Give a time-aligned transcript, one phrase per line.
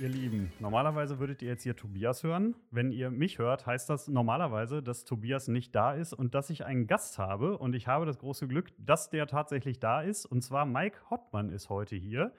[0.00, 2.54] Ihr Lieben, normalerweise würdet ihr jetzt hier Tobias hören.
[2.70, 6.64] Wenn ihr mich hört, heißt das normalerweise, dass Tobias nicht da ist und dass ich
[6.64, 7.58] einen Gast habe.
[7.58, 10.24] Und ich habe das große Glück, dass der tatsächlich da ist.
[10.24, 12.32] Und zwar Mike Hottmann ist heute hier.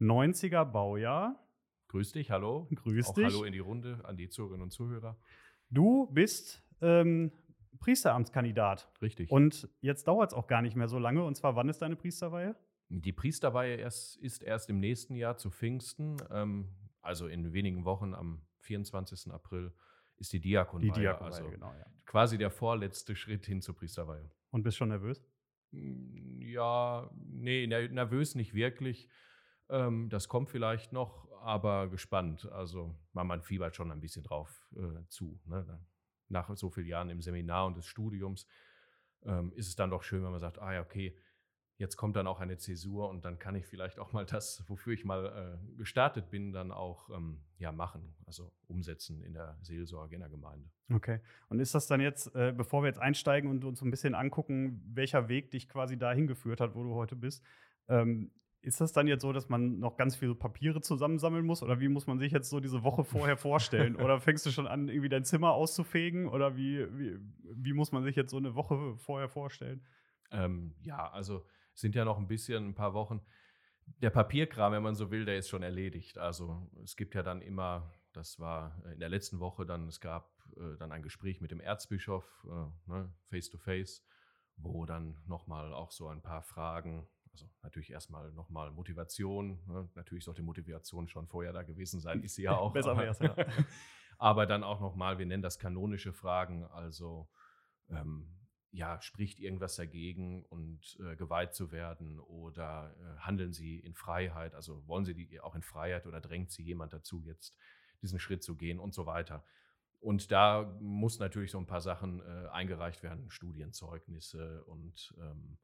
[0.00, 1.44] 90er Baujahr.
[1.88, 2.68] Grüß dich, hallo.
[2.72, 3.24] Grüß Auch dich.
[3.24, 5.16] hallo in die Runde an die Zuhörerinnen und Zuhörer.
[5.70, 7.32] Du bist ähm,
[7.80, 8.88] Priesteramtskandidat.
[9.02, 9.32] Richtig.
[9.32, 11.24] Und jetzt dauert es auch gar nicht mehr so lange.
[11.24, 12.54] Und zwar, wann ist deine Priesterweihe?
[12.88, 16.68] die Priesterweihe erst, ist erst im nächsten Jahr zu Pfingsten, ähm,
[17.04, 19.32] also in wenigen Wochen am 24.
[19.32, 19.72] April
[20.16, 20.92] ist die Diakonweihe.
[20.92, 21.72] Die Diakonweihe, also genau.
[21.72, 21.86] Ja.
[22.06, 24.30] quasi der vorletzte Schritt hin zur Priesterweihe.
[24.50, 25.22] Und bist schon nervös?
[25.72, 29.08] Mm, Ja, nee, ner- nervös nicht wirklich.
[29.68, 32.46] Ähm, das kommt vielleicht noch, aber gespannt.
[32.52, 35.40] Also man, man fiebert schon ein bisschen drauf äh, zu.
[35.46, 35.80] Ne?
[36.28, 38.46] Nach so vielen Jahren im Seminar und des Studiums
[39.24, 41.16] ähm, ist es dann doch schön, wenn man sagt, ah ja, okay,
[41.76, 44.92] jetzt kommt dann auch eine Zäsur und dann kann ich vielleicht auch mal das, wofür
[44.92, 50.14] ich mal äh, gestartet bin, dann auch ähm, ja, machen, also umsetzen in der Seelsorge,
[50.14, 50.70] in der Gemeinde.
[50.92, 51.20] Okay.
[51.48, 54.82] Und ist das dann jetzt, äh, bevor wir jetzt einsteigen und uns ein bisschen angucken,
[54.94, 57.44] welcher Weg dich quasi dahin geführt hat, wo du heute bist,
[57.88, 58.30] ähm,
[58.64, 61.62] ist das dann jetzt so, dass man noch ganz viele Papiere zusammensammeln muss?
[61.62, 63.96] Oder wie muss man sich jetzt so diese Woche vorher vorstellen?
[64.02, 66.28] oder fängst du schon an, irgendwie dein Zimmer auszufegen?
[66.28, 69.84] Oder wie, wie, wie muss man sich jetzt so eine Woche vorher vorstellen?
[70.30, 71.44] Ähm, ja, also
[71.74, 73.20] sind ja noch ein bisschen, ein paar Wochen.
[74.00, 76.16] Der Papierkram, wenn man so will, der ist schon erledigt.
[76.18, 80.32] Also es gibt ja dann immer, das war in der letzten Woche dann, es gab
[80.56, 84.02] äh, dann ein Gespräch mit dem Erzbischof, äh, ne, face to face,
[84.56, 90.24] wo dann nochmal auch so ein paar Fragen, also natürlich erstmal nochmal Motivation, ne, natürlich
[90.24, 92.72] sollte Motivation schon vorher da gewesen sein, ist sie ja auch.
[92.72, 93.34] Besser aber- wär's, ja.
[94.18, 97.28] aber dann auch nochmal, wir nennen das kanonische Fragen, also
[97.90, 98.28] ähm,
[98.74, 104.54] ja, spricht irgendwas dagegen und äh, geweiht zu werden oder äh, handeln Sie in Freiheit,
[104.54, 107.56] also wollen Sie die auch in Freiheit oder drängt Sie jemand dazu, jetzt
[108.02, 109.44] diesen Schritt zu gehen und so weiter.
[110.00, 115.56] Und da muss natürlich so ein paar Sachen äh, eingereicht werden, Studienzeugnisse und ähm,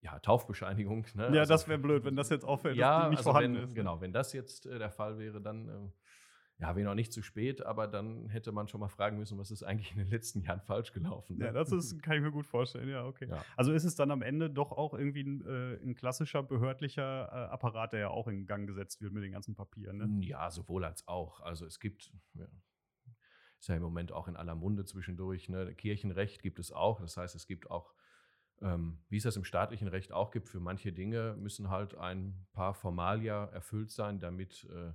[0.00, 1.06] ja, Taufbescheinigung.
[1.14, 1.24] Ne?
[1.34, 3.54] Ja, Also- das wäre blöd, wenn das jetzt auffällt, ja, dass die nicht also vorhanden
[3.56, 3.70] wenn, ist.
[3.70, 3.74] ne?
[3.76, 5.90] Genau, wenn das jetzt äh, der Fall wäre, dann äh,
[6.60, 9.52] ja, wäre noch nicht zu spät, aber dann hätte man schon mal fragen müssen, was
[9.52, 11.38] ist eigentlich in den letzten Jahren falsch gelaufen.
[11.38, 11.46] ne?
[11.46, 13.28] Ja, das ist, kann ich mir gut vorstellen, ja, okay.
[13.28, 13.44] Ja.
[13.56, 17.52] Also ist es dann am Ende doch auch irgendwie ein, äh, ein klassischer behördlicher äh,
[17.52, 19.98] Apparat, der ja auch in Gang gesetzt wird mit den ganzen Papieren.
[19.98, 20.26] Ne?
[20.26, 21.40] Ja, sowohl als auch.
[21.40, 22.48] Also es gibt, ja,
[23.60, 25.74] ist ja im Moment auch in aller Munde zwischendurch, ne?
[25.74, 27.00] Kirchenrecht gibt es auch.
[27.00, 27.92] Das heißt, es gibt auch,
[28.62, 32.46] ähm, wie es das im staatlichen Recht auch gibt, für manche Dinge müssen halt ein
[32.52, 34.92] paar Formalia erfüllt sein, damit äh,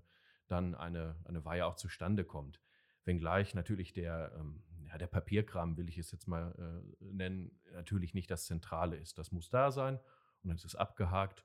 [0.54, 2.62] dann eine, eine Weihe auch zustande kommt.
[3.04, 8.14] Wenngleich natürlich der, ähm, ja, der Papierkram, will ich es jetzt mal äh, nennen, natürlich
[8.14, 9.18] nicht das Zentrale ist.
[9.18, 9.98] Das muss da sein
[10.42, 11.44] und dann ist es abgehakt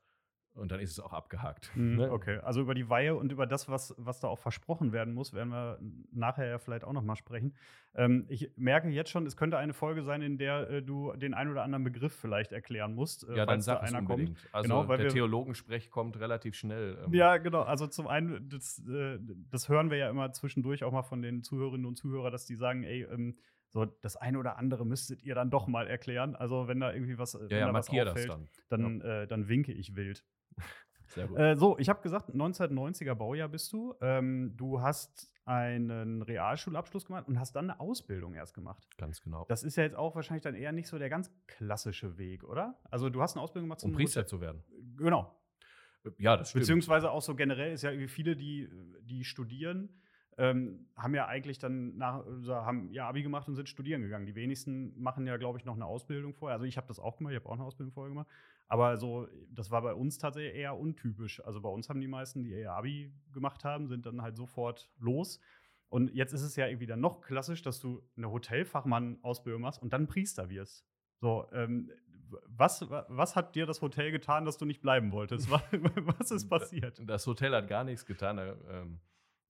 [0.54, 1.70] und dann ist es auch abgehakt.
[1.76, 2.10] Mhm, ne?
[2.10, 5.32] Okay, also über die Weihe und über das, was, was da auch versprochen werden muss,
[5.32, 5.78] werden wir
[6.12, 7.54] nachher ja vielleicht auch noch mal sprechen.
[7.94, 11.34] Ähm, ich merke jetzt schon, es könnte eine Folge sein, in der äh, du den
[11.34, 14.37] ein oder anderen Begriff vielleicht erklären musst, äh, Ja, dann falls da es einer unbedingt.
[14.37, 14.54] kommt.
[14.54, 16.98] Also Genau, weil der Theologensprech kommt relativ schnell.
[17.04, 17.62] ähm, Ja, genau.
[17.62, 19.19] Also zum einen, das, äh,
[19.50, 22.56] das hören wir ja immer zwischendurch auch mal von den Zuhörerinnen und Zuhörern, dass die
[22.56, 23.37] sagen, ey, ähm,
[23.70, 26.34] so das eine oder andere müsstet ihr dann doch mal erklären.
[26.34, 28.48] Also wenn da irgendwie was, äh, wenn ja, ja da was auffällt, dann.
[28.69, 30.25] dann, äh, dann winke ich wild.
[31.06, 31.38] Sehr gut.
[31.38, 33.94] Äh, so, ich habe gesagt, 1990er Baujahr bist du.
[34.00, 38.86] Ähm, du hast einen Realschulabschluss gemacht und hast dann eine Ausbildung erst gemacht.
[38.98, 39.46] Ganz genau.
[39.48, 42.78] Das ist ja jetzt auch wahrscheinlich dann eher nicht so der ganz klassische Weg, oder?
[42.91, 44.62] Also du hast eine Ausbildung gemacht um zum Priester zu werden.
[44.98, 45.34] Genau.
[46.19, 46.62] Ja, das stimmt.
[46.62, 48.69] Beziehungsweise auch so generell ist ja viele, die,
[49.02, 49.88] die studieren,
[50.36, 54.26] ähm, haben ja eigentlich dann nach, also haben ja Abi gemacht und sind studieren gegangen.
[54.26, 56.55] Die wenigsten machen ja, glaube ich, noch eine Ausbildung vorher.
[56.55, 58.28] Also ich habe das auch gemacht, ich habe auch eine Ausbildung vorher gemacht.
[58.69, 61.44] Aber so, das war bei uns tatsächlich eher untypisch.
[61.44, 64.91] Also bei uns haben die meisten, die eher Abi gemacht haben, sind dann halt sofort
[64.99, 65.41] los.
[65.88, 69.93] Und jetzt ist es ja irgendwie dann noch klassisch, dass du eine Hotelfachmann-Ausbildung machst und
[69.94, 70.85] dann Priester wirst.
[71.20, 71.91] So, ähm,
[72.47, 75.50] was, was hat dir das Hotel getan, dass du nicht bleiben wolltest?
[75.50, 77.00] Was, ist passiert?
[77.06, 78.37] Das Hotel hat gar nichts getan.
[78.37, 79.00] Da ähm,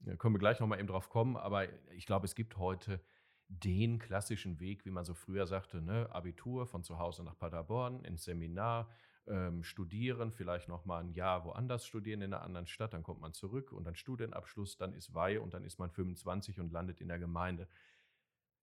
[0.01, 1.37] da können wir gleich nochmal eben drauf kommen.
[1.37, 3.01] Aber ich glaube, es gibt heute
[3.49, 6.09] den klassischen Weg, wie man so früher sagte, ne?
[6.13, 8.91] Abitur von zu Hause nach Paderborn, ins Seminar,
[9.29, 13.33] ähm, studieren, vielleicht nochmal ein Jahr woanders studieren in einer anderen Stadt, dann kommt man
[13.33, 17.09] zurück und dann Studienabschluss, dann ist Weihe und dann ist man 25 und landet in
[17.09, 17.69] der Gemeinde.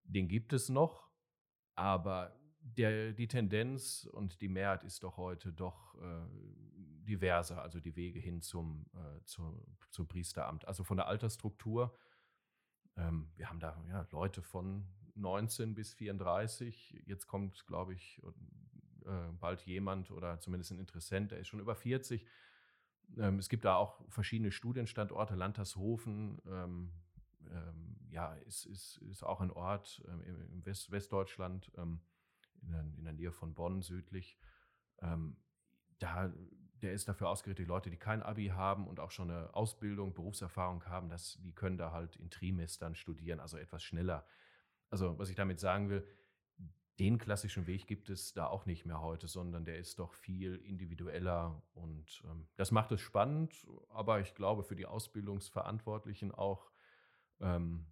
[0.04, 1.08] Den gibt es noch,
[1.74, 6.26] aber der, die Tendenz und die Mehrheit ist doch heute doch äh,
[7.04, 10.66] diverser, also die Wege hin zum, äh, zu, zum Priesteramt.
[10.66, 11.96] Also von der Altersstruktur,
[12.96, 18.20] ähm, wir haben da ja, Leute von 19 bis 34, jetzt kommt, glaube ich,
[19.06, 22.26] äh, bald jemand oder zumindest ein Interessent, der ist schon über 40.
[23.18, 25.34] Ähm, es gibt da auch verschiedene Studienstandorte.
[25.34, 26.92] Lantershofen ähm,
[27.50, 30.22] ähm, ja, ist, ist, ist auch ein Ort ähm,
[30.52, 32.00] im West, Westdeutschland, ähm,
[32.62, 34.38] in der, in, der, Nähe von Bonn südlich.
[35.00, 35.36] Ähm,
[35.98, 36.32] da,
[36.82, 40.14] der ist dafür ausgerichtet, die Leute, die kein Abi haben und auch schon eine Ausbildung,
[40.14, 44.26] Berufserfahrung haben, dass, die können da halt in Trimestern studieren, also etwas schneller.
[44.90, 46.06] Also was ich damit sagen will,
[46.98, 50.56] den klassischen Weg gibt es da auch nicht mehr heute, sondern der ist doch viel
[50.56, 56.70] individueller und ähm, das macht es spannend, aber ich glaube für die Ausbildungsverantwortlichen auch
[57.40, 57.86] ähm,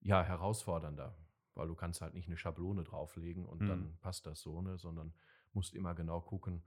[0.00, 1.16] ja, herausfordernder,
[1.54, 3.68] weil du kannst halt nicht eine Schablone drauflegen und mhm.
[3.68, 5.14] dann passt das so, ne, sondern
[5.54, 6.62] musst immer genau gucken,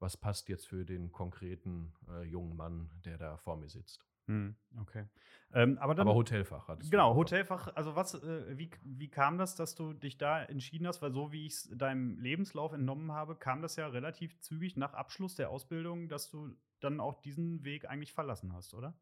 [0.00, 4.09] was passt jetzt für den konkreten äh, jungen Mann, der da vor mir sitzt.
[4.30, 5.06] Hm, okay.
[5.52, 7.74] Ähm, aber, dann, aber Hotelfach hattest Genau, Hotelfach.
[7.74, 11.02] Also was, äh, wie, wie kam das, dass du dich da entschieden hast?
[11.02, 14.94] Weil so wie ich es deinem Lebenslauf entnommen habe, kam das ja relativ zügig nach
[14.94, 18.94] Abschluss der Ausbildung, dass du dann auch diesen Weg eigentlich verlassen hast, oder?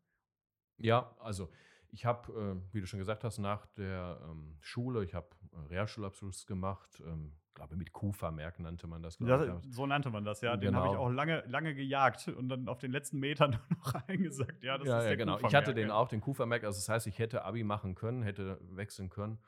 [0.78, 1.50] Ja, also
[1.90, 5.58] ich habe, äh, wie du schon gesagt hast, nach der ähm, Schule, ich habe äh,
[5.68, 9.18] Realschulabschluss gemacht, ähm, glaube mit Kuhvermerk nannte man das.
[9.18, 10.56] das so nannte man das, ja.
[10.56, 10.84] Den genau.
[10.84, 14.62] habe ich auch lange, lange gejagt und dann auf den letzten Metern noch eingesagt.
[14.62, 15.38] Ja, das ja, ist ja, der genau.
[15.40, 16.64] Ich hatte den auch, den Kuhvermerk.
[16.64, 19.38] Also das heißt, ich hätte Abi machen können, hätte wechseln können,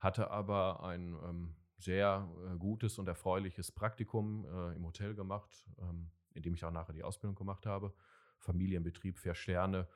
[0.00, 6.10] hatte aber ein ähm, sehr äh, gutes und erfreuliches Praktikum äh, im Hotel gemacht, ähm,
[6.34, 7.92] in dem ich auch nachher die Ausbildung gemacht habe.
[8.38, 9.88] Familienbetrieb, vier Sterne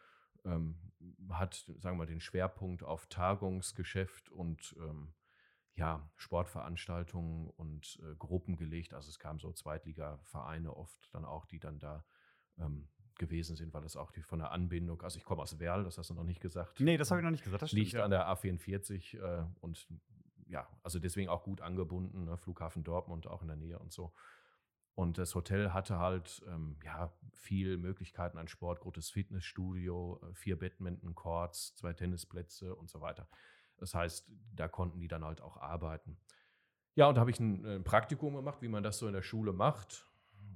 [0.45, 0.77] ähm,
[1.31, 5.13] hat, sagen wir mal, den Schwerpunkt auf Tagungsgeschäft und ähm,
[5.75, 8.95] ja, Sportveranstaltungen und äh, Gruppen gelegt.
[8.95, 12.05] Also es kamen so Zweitliga-Vereine oft dann auch, die dann da
[12.59, 12.89] ähm,
[13.19, 15.99] gewesen sind, weil das auch die von der Anbindung, also ich komme aus Werl, das
[15.99, 16.81] hast du noch nicht gesagt.
[16.81, 17.63] Nee, das habe ich noch nicht gesagt.
[17.63, 18.05] Das liegt stimmt, ja.
[18.05, 19.87] an der A44 äh, und
[20.49, 22.37] ja, also deswegen auch gut angebunden, ne?
[22.37, 24.13] Flughafen Dortmund auch in der Nähe und so.
[24.95, 30.59] Und das Hotel hatte halt ähm, ja, viel Möglichkeiten an Sport, großes Fitnessstudio, äh, vier
[30.59, 33.27] Badminton-Courts, zwei Tennisplätze und so weiter.
[33.83, 36.17] Das heißt, da konnten die dann halt auch arbeiten.
[36.95, 39.23] Ja, und da habe ich ein, ein, Praktikum gemacht, wie man das so in der
[39.23, 40.07] Schule macht.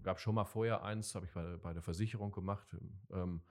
[0.04, 2.76] Gab schon mal vorher eins, habe ich bei, bei, der Versicherung gemacht.
[3.10, 3.42] Ähm,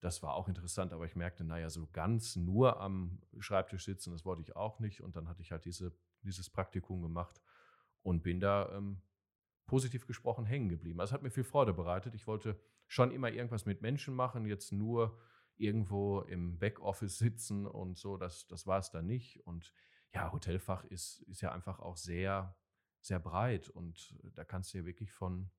[0.00, 4.24] das war auch interessant, aber ich merkte, naja, so ganz nur am Schreibtisch sitzen, das
[4.24, 5.00] wollte ich auch nicht.
[5.00, 5.92] Und dann hatte ich halt diese,
[6.22, 7.40] dieses Praktikum gemacht
[8.02, 9.00] und bin da ähm,
[9.66, 10.98] positiv gesprochen hängen geblieben.
[10.98, 12.16] Also es hat mir viel Freude bereitet.
[12.16, 15.16] Ich wollte schon immer irgendwas mit Menschen machen, jetzt nur
[15.60, 19.44] irgendwo im Backoffice sitzen und so, das, das war es dann nicht.
[19.46, 19.72] Und
[20.12, 22.56] ja, Hotelfach ist, ist ja einfach auch sehr,
[23.00, 25.50] sehr breit und da kannst du ja wirklich von,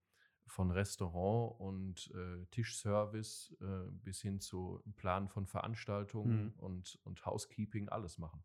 [0.45, 6.59] von Restaurant und äh, Tischservice äh, bis hin zu Planen von Veranstaltungen mhm.
[6.59, 8.43] und, und Housekeeping alles machen.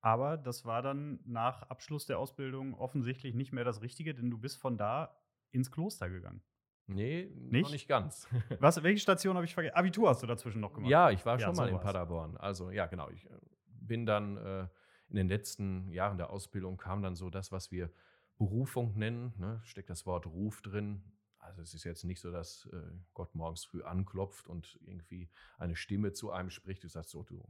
[0.00, 4.38] Aber das war dann nach Abschluss der Ausbildung offensichtlich nicht mehr das Richtige, denn du
[4.38, 6.42] bist von da ins Kloster gegangen.
[6.88, 7.64] Nee, nicht?
[7.64, 8.26] noch nicht ganz.
[8.60, 9.76] Was, welche Station habe ich vergessen?
[9.76, 10.90] Abitur hast du dazwischen noch gemacht?
[10.90, 12.36] Ja, ich war ja, schon mal in Paderborn.
[12.38, 13.10] Also, ja, genau.
[13.10, 13.34] Ich äh,
[13.66, 14.68] bin dann äh,
[15.10, 17.90] in den letzten Jahren der Ausbildung kam dann so das, was wir
[18.38, 19.34] Berufung nennen.
[19.36, 19.60] Ne?
[19.64, 21.04] Steckt das Wort Ruf drin.
[21.38, 22.80] Also, es ist jetzt nicht so, dass äh,
[23.12, 25.28] Gott morgens früh anklopft und irgendwie
[25.58, 26.84] eine Stimme zu einem spricht.
[26.84, 27.46] Du sagst so, du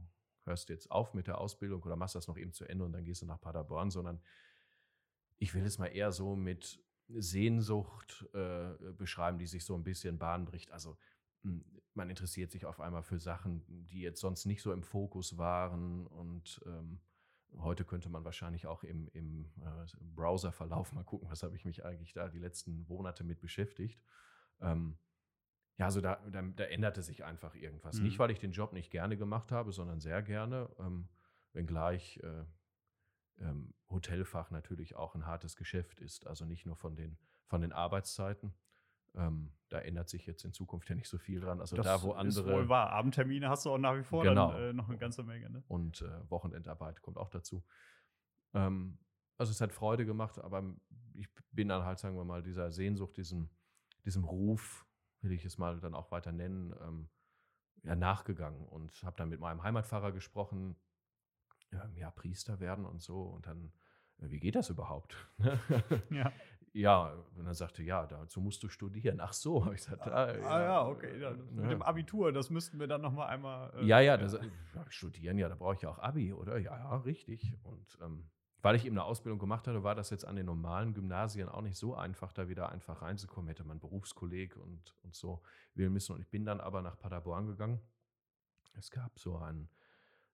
[0.47, 3.05] hörst jetzt auf mit der Ausbildung oder machst das noch eben zu Ende und dann
[3.05, 4.21] gehst du nach Paderborn, sondern
[5.39, 10.19] ich will es mal eher so mit Sehnsucht äh, beschreiben, die sich so ein bisschen
[10.19, 10.71] Bahn bricht.
[10.73, 10.97] Also
[11.43, 15.37] hm, man interessiert sich auf einmal für Sachen, die jetzt sonst nicht so im Fokus
[15.39, 17.01] waren und ähm,
[17.57, 21.85] Heute könnte man wahrscheinlich auch im, im äh, Browserverlauf mal gucken, was habe ich mich
[21.85, 24.03] eigentlich da die letzten Monate mit beschäftigt.
[24.61, 24.99] Ähm,
[25.79, 27.97] ja, also da, da, da, änderte sich einfach irgendwas.
[27.97, 28.05] Mhm.
[28.05, 31.09] Nicht, weil ich den Job nicht gerne gemacht habe, sondern sehr gerne, ähm,
[31.53, 32.45] wenngleich äh,
[33.41, 36.27] ähm, Hotelfach natürlich auch ein hartes Geschäft ist.
[36.27, 38.55] Also nicht nur von den, von den Arbeitszeiten.
[39.15, 41.61] Ähm, da ändert sich jetzt in Zukunft ja nicht so viel dran.
[41.61, 42.29] Also das da, wo andere.
[42.29, 42.91] Ist wohl wahr.
[42.91, 44.53] Abendtermine hast du auch nach wie vor genau.
[44.53, 45.51] dann, äh, noch eine ganze Menge.
[45.51, 45.63] Ne?
[45.69, 47.65] Und äh, Wochenendarbeit kommt auch dazu.
[48.55, 48.99] Ähm,
[49.37, 50.65] also es hat Freude gemacht, aber
[51.15, 53.49] ich bin dann halt, sagen wir mal, dieser Sehnsucht, diesem,
[54.05, 54.87] diesem Ruf
[55.21, 57.09] will ich es mal dann auch weiter nennen, ähm,
[57.85, 60.77] ja, nachgegangen und habe dann mit meinem Heimatpfarrer gesprochen,
[61.73, 63.23] ähm, ja, Priester werden und so.
[63.23, 63.73] Und dann,
[64.19, 65.17] äh, wie geht das überhaupt?
[66.11, 66.33] ja.
[66.75, 69.21] Ja, und dann sagte, ja, dazu musst du studieren.
[69.21, 71.21] Ach so, ich gesagt, ah, ah, ja, ja, okay.
[71.21, 71.71] Ja, mit ja.
[71.71, 73.73] dem Abitur, das müssten wir dann noch mal einmal.
[73.75, 74.49] Äh, ja, ja, das, äh,
[74.89, 76.59] studieren, ja, da brauche ich ja auch Abi, oder?
[76.59, 77.55] Ja, ja, richtig.
[77.65, 78.29] Und ähm,
[78.61, 81.63] weil ich eben eine Ausbildung gemacht hatte, war das jetzt an den normalen Gymnasien auch
[81.63, 83.49] nicht so einfach, da wieder einfach reinzukommen.
[83.49, 85.43] Hätte man Berufskolleg und, und so
[85.75, 86.15] wählen müssen.
[86.15, 87.81] Und ich bin dann aber nach Paderborn gegangen.
[88.75, 89.69] Es gab so ein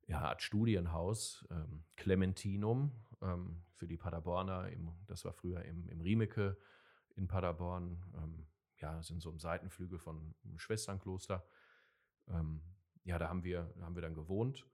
[0.07, 2.93] ja, Art Studienhaus, ähm, Clementinum,
[3.23, 4.69] ähm, für die Paderborner.
[4.69, 6.57] Im, das war früher im, im Riemeke
[7.17, 8.03] in Paderborn.
[8.17, 8.47] Ähm,
[8.79, 11.45] ja, sind so im Seitenflügel von einem Schwesternkloster.
[12.29, 12.61] Ähm,
[13.05, 14.67] ja, da haben wir, haben wir dann gewohnt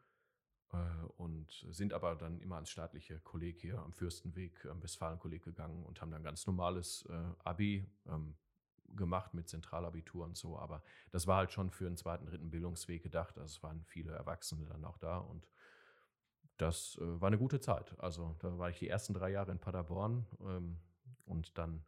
[0.72, 0.76] äh,
[1.16, 6.00] und sind aber dann immer ans staatliche Kolleg hier am Fürstenweg, am Westfalenkolleg gegangen und
[6.00, 8.34] haben dann ganz normales äh, Abi ähm,
[8.96, 10.58] gemacht mit Zentralabitur und so.
[10.58, 13.38] Aber das war halt schon für einen zweiten, dritten Bildungsweg gedacht.
[13.38, 15.46] Also es waren viele Erwachsene dann auch da und
[16.56, 17.98] das äh, war eine gute Zeit.
[17.98, 20.78] Also da war ich die ersten drei Jahre in Paderborn ähm,
[21.24, 21.84] und dann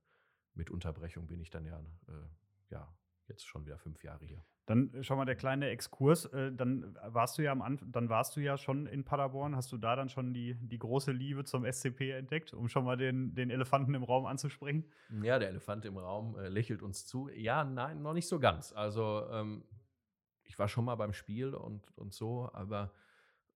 [0.55, 1.79] mit Unterbrechung bin ich dann ja,
[2.09, 2.95] äh, ja
[3.29, 4.43] jetzt schon wieder fünf Jahre hier.
[4.67, 6.27] Dann äh, schau mal der kleine Exkurs.
[6.27, 9.57] Äh, dann warst du ja am Anfang, dann warst du ja schon in Paderborn.
[9.57, 12.97] Hast du da dann schon die, die große Liebe zum SCP entdeckt, um schon mal
[12.97, 14.85] den, den Elefanten im Raum anzusprechen?
[15.23, 17.29] Ja, der Elefant im Raum äh, lächelt uns zu.
[17.29, 18.73] Ja, nein, noch nicht so ganz.
[18.73, 19.65] Also ähm,
[20.45, 22.93] ich war schon mal beim Spiel und, und so, aber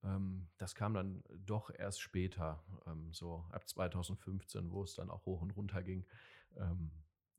[0.03, 5.27] ähm, das kam dann doch erst später, ähm, so ab 2015, wo es dann auch
[5.27, 6.05] hoch und runter ging.
[6.57, 6.91] Ähm,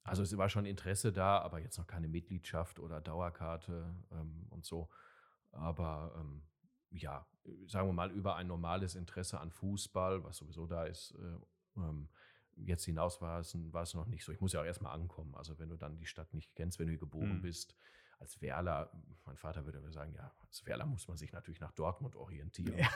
[0.08, 4.66] also es war schon Interesse da, aber jetzt noch keine Mitgliedschaft oder Dauerkarte ähm, und
[4.66, 4.90] so.
[5.52, 6.44] Aber ähm,
[6.92, 7.26] ja,
[7.68, 12.10] sagen wir mal, über ein normales Interesse an Fußball, was sowieso da ist, äh, ähm,
[12.56, 14.32] jetzt hinaus war es, war es noch nicht so.
[14.32, 15.36] Ich muss ja auch erstmal ankommen.
[15.36, 17.42] Also wenn du dann die Stadt nicht kennst, wenn du hier geboren mhm.
[17.42, 17.76] bist,
[18.20, 18.92] als Werler,
[19.26, 22.80] mein Vater würde sagen, ja, als Werler muss man sich natürlich nach Dortmund orientieren.
[22.80, 22.90] Ja.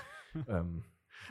[0.48, 0.86] Ähm,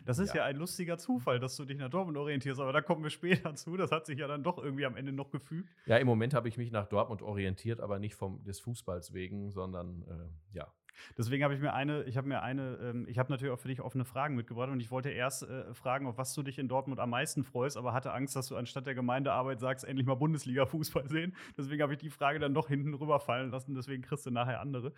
[0.05, 0.43] das ist ja.
[0.43, 0.45] ja.
[0.45, 3.77] ein lustiger Zufall, dass du dich nach Dortmund orientierst, aber da kommen wir später zu.
[3.77, 5.69] Das hat sich ja dann doch irgendwie am Ende noch gefügt.
[5.87, 9.51] Ja, im Moment habe ich mich nach Dortmund orientiert, aber nicht vom, des Fußballs wegen,
[9.51, 10.73] sondern äh, ja.
[11.17, 13.69] Deswegen habe ich mir eine, ich habe mir eine, ähm, ich habe natürlich auch für
[13.69, 16.69] dich offene Fragen mitgebracht und ich wollte erst äh, fragen, auf was du dich in
[16.69, 20.15] Dortmund am meisten freust, aber hatte Angst, dass du anstatt der Gemeindearbeit sagst, endlich mal
[20.15, 21.35] Bundesliga-Fußball sehen.
[21.57, 24.93] Deswegen habe ich die Frage dann doch hinten rüberfallen lassen, deswegen kriegst du nachher andere.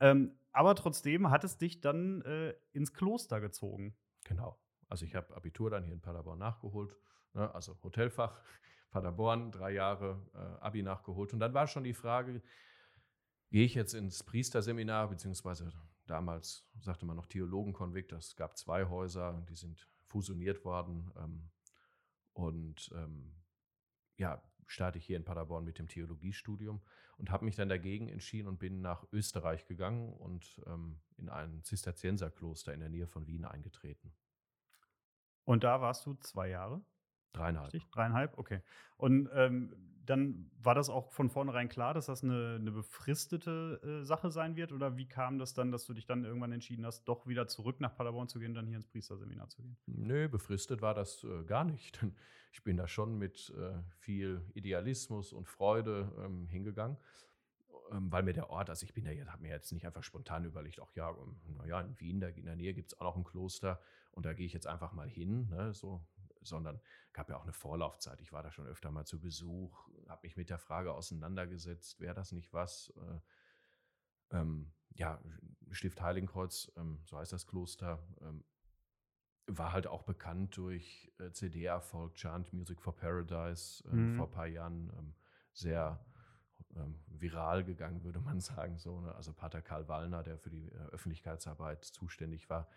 [0.00, 3.94] Ähm, aber trotzdem hat es dich dann äh, ins Kloster gezogen.
[4.26, 4.58] Genau.
[4.88, 6.96] Also ich habe Abitur dann hier in Paderborn nachgeholt,
[7.32, 7.52] ne?
[7.54, 8.40] also Hotelfach,
[8.90, 11.32] Paderborn, drei Jahre äh, Abi nachgeholt.
[11.32, 12.42] Und dann war schon die Frage,
[13.50, 15.72] gehe ich jetzt ins Priesterseminar, beziehungsweise
[16.06, 21.12] damals sagte man noch Theologenkonvikt, es gab zwei Häuser, die sind fusioniert worden.
[21.16, 21.50] Ähm,
[22.32, 23.32] und ähm,
[24.16, 26.82] ja, starte ich hier in Paderborn mit dem Theologiestudium
[27.18, 31.62] und habe mich dann dagegen entschieden und bin nach Österreich gegangen und ähm, in ein
[31.62, 34.12] Zisterzienserkloster in der Nähe von Wien eingetreten.
[35.44, 36.82] Und da warst du zwei Jahre?
[37.32, 37.72] Dreieinhalb.
[37.72, 37.90] Richtig?
[37.90, 38.62] Dreieinhalb, okay.
[38.96, 44.04] Und ähm, dann war das auch von vornherein klar, dass das eine, eine befristete äh,
[44.04, 44.72] Sache sein wird?
[44.72, 47.80] Oder wie kam das dann, dass du dich dann irgendwann entschieden hast, doch wieder zurück
[47.80, 49.76] nach Paderborn zu gehen, dann hier ins Priesterseminar zu gehen?
[49.86, 52.04] Nö, befristet war das äh, gar nicht.
[52.56, 56.96] Ich bin da schon mit äh, viel Idealismus und Freude ähm, hingegangen
[57.92, 60.02] ähm, weil mir der Ort, also ich bin ja jetzt, habe mir jetzt nicht einfach
[60.02, 63.04] spontan überlegt, auch ja, ähm, naja, in Wien, da in der Nähe gibt es auch
[63.04, 63.78] noch ein Kloster
[64.10, 66.02] und da gehe ich jetzt einfach mal hin, ne, so,
[66.40, 66.80] sondern
[67.12, 68.20] gab ja auch eine Vorlaufzeit.
[68.22, 72.14] Ich war da schon öfter mal zu Besuch, habe mich mit der Frage auseinandergesetzt, wäre
[72.14, 72.92] das nicht was?
[72.96, 75.20] Äh, ähm, ja,
[75.70, 78.42] Stift Heiligenkreuz, ähm, so heißt das Kloster, ähm,
[79.46, 84.16] war halt auch bekannt durch äh, CD-Erfolg, Chant Music for Paradise, äh, mhm.
[84.16, 85.14] vor ein paar Jahren ähm,
[85.52, 86.04] sehr
[86.74, 88.78] ähm, viral gegangen, würde man sagen.
[88.78, 89.14] So, ne?
[89.14, 92.68] Also Pater Karl Wallner, der für die äh, Öffentlichkeitsarbeit zuständig war,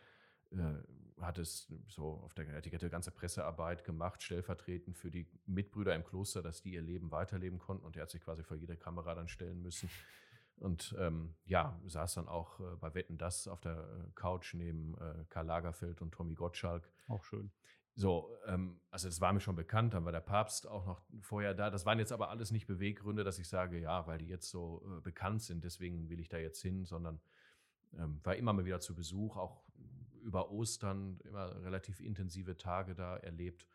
[0.51, 0.73] äh,
[1.21, 6.41] hat es so auf der Etikette ganze Pressearbeit gemacht, stellvertretend für die Mitbrüder im Kloster,
[6.41, 7.85] dass die ihr Leben weiterleben konnten.
[7.85, 9.89] Und er hat sich quasi vor jede Kamera dann stellen müssen.
[10.59, 14.95] Und ähm, ja, saß dann auch äh, bei Wetten das auf der äh, Couch neben
[14.97, 16.91] äh, Karl Lagerfeld und Tommy Gottschalk.
[17.07, 17.51] Auch schön.
[17.95, 21.53] So, ähm, also das war mir schon bekannt, dann war der Papst auch noch vorher
[21.53, 21.69] da.
[21.69, 24.83] Das waren jetzt aber alles nicht Beweggründe, dass ich sage, ja, weil die jetzt so
[24.85, 27.19] äh, bekannt sind, deswegen will ich da jetzt hin, sondern
[27.97, 29.63] ähm, war immer mal wieder zu Besuch, auch
[30.21, 33.65] über Ostern immer relativ intensive Tage da erlebt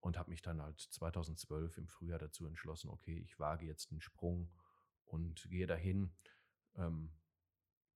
[0.00, 4.00] und habe mich dann halt 2012 im Frühjahr dazu entschlossen, okay, ich wage jetzt einen
[4.00, 4.50] Sprung
[5.12, 6.10] und gehe dahin.
[6.76, 7.10] Ähm,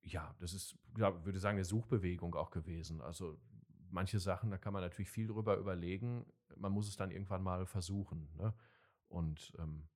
[0.02, 3.00] ja, das ist, ja, würde sagen, eine Suchbewegung auch gewesen.
[3.00, 3.38] Also
[3.90, 6.26] manche Sachen, da kann man natürlich viel drüber überlegen.
[6.56, 8.28] Man muss es dann irgendwann mal versuchen.
[8.36, 8.54] Ne?
[9.08, 9.88] Und ähm,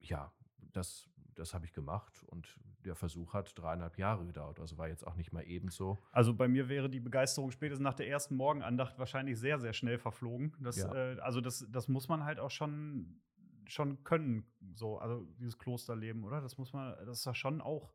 [0.00, 0.32] ja,
[0.72, 4.60] das, das habe ich gemacht und der Versuch hat dreieinhalb Jahre gedauert.
[4.60, 5.98] Also war jetzt auch nicht mal ebenso.
[6.12, 9.98] Also bei mir wäre die Begeisterung spätestens nach der ersten Morgenandacht wahrscheinlich sehr, sehr schnell
[9.98, 10.54] verflogen.
[10.60, 10.94] Das, ja.
[10.94, 13.20] äh, also das, das muss man halt auch schon,
[13.66, 16.40] schon können, so, also dieses Klosterleben, oder?
[16.40, 17.92] Das muss man, das ist ja schon auch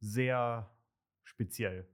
[0.00, 0.70] sehr
[1.22, 1.88] speziell.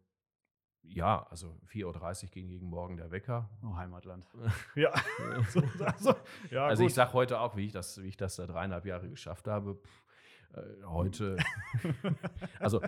[0.82, 3.50] Ja, also 4.30 Uhr ging gegen Morgen der Wecker.
[3.62, 4.26] Oh, Heimatland.
[4.74, 4.92] ja.
[5.50, 6.14] so, also,
[6.50, 9.08] ja, also ich sage heute auch, wie ich das, wie ich das da dreieinhalb Jahre
[9.08, 9.74] geschafft habe.
[9.74, 10.04] Pff,
[10.52, 11.36] äh, heute,
[12.58, 12.80] also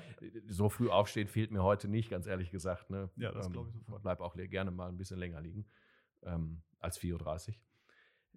[0.49, 2.91] so früh aufstehen fehlt mir heute nicht, ganz ehrlich gesagt.
[2.91, 3.11] Ne?
[3.17, 4.03] Ja, das ähm, glaube ich sofort.
[4.03, 5.67] Bleib auch gerne mal ein bisschen länger liegen
[6.23, 7.55] ähm, als 4.30 Uhr.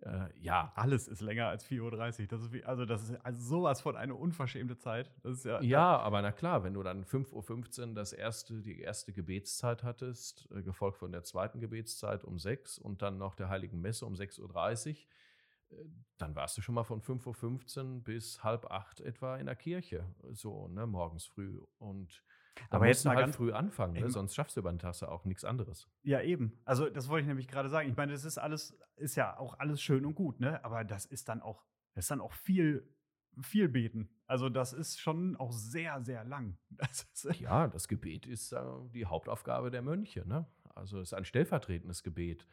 [0.01, 0.71] Äh, ja.
[0.75, 2.27] Alles ist länger als 4.30 Uhr.
[2.27, 5.11] Das ist wie, also, das ist also sowas von eine unverschämte Zeit.
[5.23, 8.79] Das ist ja, ja, aber na klar, wenn du dann 5.15 Uhr das erste, die
[8.79, 13.49] erste Gebetszeit hattest, äh, gefolgt von der zweiten Gebetszeit um 6 und dann noch der
[13.49, 15.85] Heiligen Messe um 6.30 Uhr, äh,
[16.17, 20.05] dann warst du schon mal von 5.15 Uhr bis halb acht etwa in der Kirche,
[20.31, 21.59] so ne, morgens früh.
[21.77, 22.23] Und
[22.69, 24.09] aber jetzt mal halt ganz früh anfangen, ne?
[24.09, 25.89] sonst schaffst du über den Tag auch nichts anderes.
[26.03, 26.59] Ja, eben.
[26.65, 27.89] Also, das wollte ich nämlich gerade sagen.
[27.89, 30.63] Ich meine, das ist alles, ist ja auch alles schön und gut, ne?
[30.63, 32.89] Aber das ist dann auch, das ist dann auch viel,
[33.41, 34.09] viel beten.
[34.27, 36.57] Also, das ist schon auch sehr, sehr lang.
[36.77, 38.61] Das ja, das Gebet ist äh,
[38.93, 40.47] die Hauptaufgabe der Mönche, ne?
[40.75, 42.47] Also, es ist ein stellvertretendes Gebet.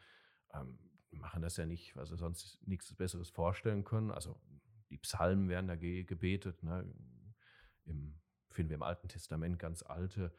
[0.53, 0.79] Ähm,
[1.11, 4.11] machen das ja nicht, weil sie sonst nichts Besseres vorstellen können.
[4.11, 4.39] Also,
[4.89, 6.85] die Psalmen werden da gebetet, ne?
[7.85, 8.15] Im
[8.53, 10.33] finden wir im Alten Testament ganz alte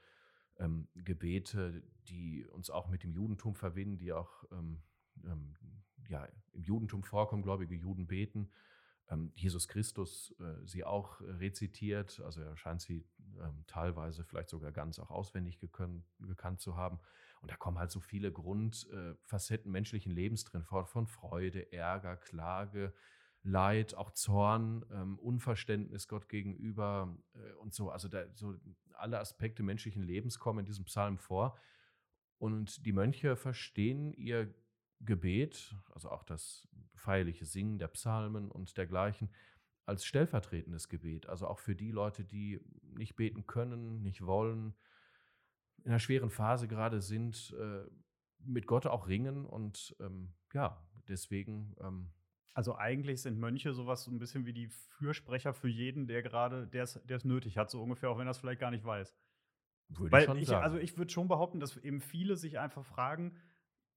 [0.59, 4.83] ähm, Gebete, die uns auch mit dem Judentum verbinden, die auch ähm,
[5.25, 5.57] ähm,
[6.09, 8.51] ja, im Judentum vorkommen, gläubige Juden beten.
[9.09, 13.07] Ähm, Jesus Christus äh, sie auch rezitiert, also er scheint sie
[13.39, 16.99] ähm, teilweise vielleicht sogar ganz auch auswendig gekannt, gekannt zu haben.
[17.41, 22.17] Und da kommen halt so viele Grundfacetten äh, menschlichen Lebens drin vor, von Freude, Ärger,
[22.17, 22.95] Klage,
[23.45, 27.91] Leid, auch Zorn, ähm, Unverständnis Gott gegenüber äh, und so.
[27.91, 28.57] Also da, so
[28.95, 31.57] alle Aspekte menschlichen Lebens kommen in diesem Psalm vor.
[32.39, 34.53] Und die Mönche verstehen ihr
[35.01, 39.31] Gebet, also auch das feierliche Singen der Psalmen und dergleichen,
[39.85, 41.29] als stellvertretendes Gebet.
[41.29, 44.75] Also auch für die Leute, die nicht beten können, nicht wollen,
[45.85, 47.85] in einer schweren Phase gerade sind, äh,
[48.39, 49.45] mit Gott auch ringen.
[49.45, 52.11] Und ähm, ja, deswegen ähm,
[52.55, 56.67] also eigentlich sind Mönche sowas so ein bisschen wie die Fürsprecher für jeden, der gerade,
[56.69, 59.15] der es nötig hat, so ungefähr, auch wenn er es vielleicht gar nicht weiß.
[59.89, 60.65] Würde Weil ich schon ich, sagen.
[60.65, 63.37] Also ich würde schon behaupten, dass eben viele sich einfach fragen,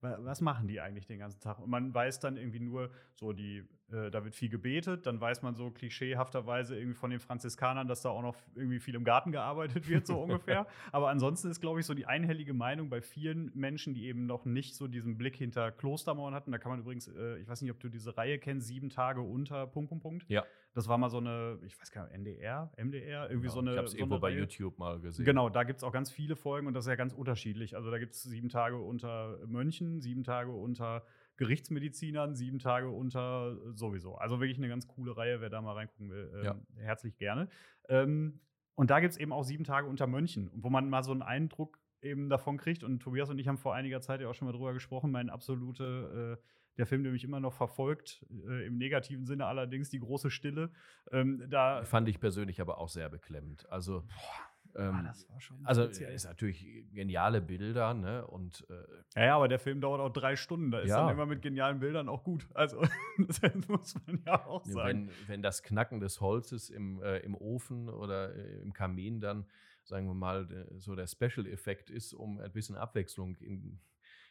[0.01, 1.59] was machen die eigentlich den ganzen Tag?
[1.59, 5.41] Und man weiß dann irgendwie nur, so die, äh, da wird viel gebetet, dann weiß
[5.43, 9.31] man so klischeehafterweise irgendwie von den Franziskanern, dass da auch noch irgendwie viel im Garten
[9.31, 10.67] gearbeitet wird, so ungefähr.
[10.91, 14.45] Aber ansonsten ist, glaube ich, so die einhellige Meinung bei vielen Menschen, die eben noch
[14.45, 16.51] nicht so diesen Blick hinter Klostermauern hatten.
[16.51, 19.21] Da kann man übrigens, äh, ich weiß nicht, ob du diese Reihe kennst, sieben Tage
[19.21, 20.25] unter Punkt, Punkt, Punkt.
[20.29, 20.43] Ja.
[20.73, 23.71] Das war mal so eine, ich weiß gar nicht, NDR, MDR, irgendwie genau, so eine.
[23.71, 25.25] Ich habe es so irgendwo bei YouTube mal gesehen.
[25.25, 27.75] Genau, da gibt es auch ganz viele Folgen und das ist ja ganz unterschiedlich.
[27.75, 31.03] Also da gibt es sieben Tage unter Mönchen, sieben Tage unter
[31.37, 34.15] Gerichtsmedizinern, sieben Tage unter sowieso.
[34.15, 36.55] Also wirklich eine ganz coole Reihe, wer da mal reingucken will, ähm, ja.
[36.77, 37.47] herzlich gerne.
[37.89, 38.39] Ähm,
[38.75, 41.21] und da gibt es eben auch sieben Tage unter Mönchen, wo man mal so einen
[41.21, 42.83] Eindruck eben davon kriegt.
[42.83, 45.11] Und Tobias und ich haben vor einiger Zeit ja auch schon mal drüber gesprochen.
[45.11, 46.43] Mein absolute äh,
[46.77, 50.71] der Film, der mich immer noch verfolgt, äh, im negativen Sinne allerdings, die große Stille.
[51.11, 53.67] Ähm, da fand ich persönlich aber auch sehr beklemmend.
[53.69, 56.13] Also, Boah, ähm, das war schon also speziell.
[56.13, 58.25] ist natürlich geniale Bilder, ne?
[58.27, 60.71] Und äh, ja, ja, aber der Film dauert auch drei Stunden.
[60.71, 61.01] Da ist ja.
[61.01, 62.47] dann immer mit genialen Bildern auch gut.
[62.53, 62.81] Also
[63.17, 65.09] das muss man ja auch sagen.
[65.09, 69.45] Wenn, wenn das Knacken des Holzes im, äh, im Ofen oder äh, im Kamin dann
[69.87, 73.79] sagen wir mal, so der Special-Effekt ist, um ein bisschen Abwechslung in,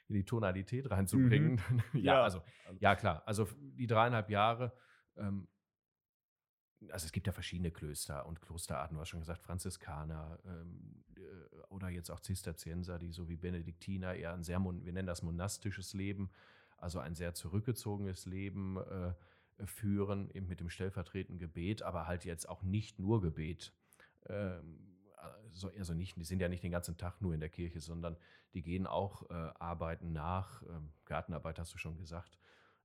[0.08, 1.60] in die Tonalität reinzubringen.
[1.70, 1.82] Mhm.
[1.94, 2.42] ja, ja, also,
[2.78, 3.22] ja, klar.
[3.26, 4.72] Also die dreieinhalb Jahre,
[5.16, 5.48] ähm,
[6.90, 11.56] also es gibt ja verschiedene Klöster und Klosterarten, du hast schon gesagt, Franziskaner ähm, äh,
[11.68, 15.94] oder jetzt auch Zisterzienser, die so wie Benediktiner eher ein sehr, wir nennen das monastisches
[15.94, 16.30] Leben,
[16.78, 19.14] also ein sehr zurückgezogenes Leben äh,
[19.64, 23.72] führen, eben mit dem stellvertretenden Gebet, aber halt jetzt auch nicht nur Gebet.
[24.26, 24.96] Ähm,
[25.78, 28.16] also nicht, die sind ja nicht den ganzen Tag nur in der Kirche, sondern
[28.52, 30.62] die gehen auch äh, arbeiten nach.
[30.62, 32.38] Ähm, Gartenarbeit hast du schon gesagt.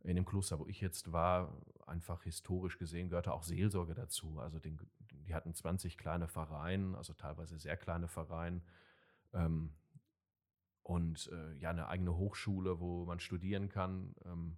[0.03, 4.39] In dem Kloster, wo ich jetzt war, einfach historisch gesehen, gehörte auch Seelsorge dazu.
[4.39, 4.79] Also den,
[5.27, 8.61] die hatten 20 kleine Vereine, also teilweise sehr kleine Vereine.
[9.33, 9.73] Ähm,
[10.83, 14.15] und äh, ja, eine eigene Hochschule, wo man studieren kann.
[14.25, 14.57] Ähm,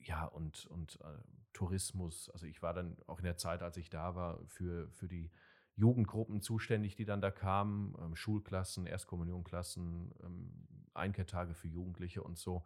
[0.00, 1.18] ja, und, und äh,
[1.54, 2.28] Tourismus.
[2.30, 5.30] Also ich war dann auch in der Zeit, als ich da war, für, für die
[5.76, 10.52] Jugendgruppen zuständig, die dann da kamen, ähm, Schulklassen, Erstkommunionklassen, ähm,
[10.92, 12.64] Einkehrtage für Jugendliche und so.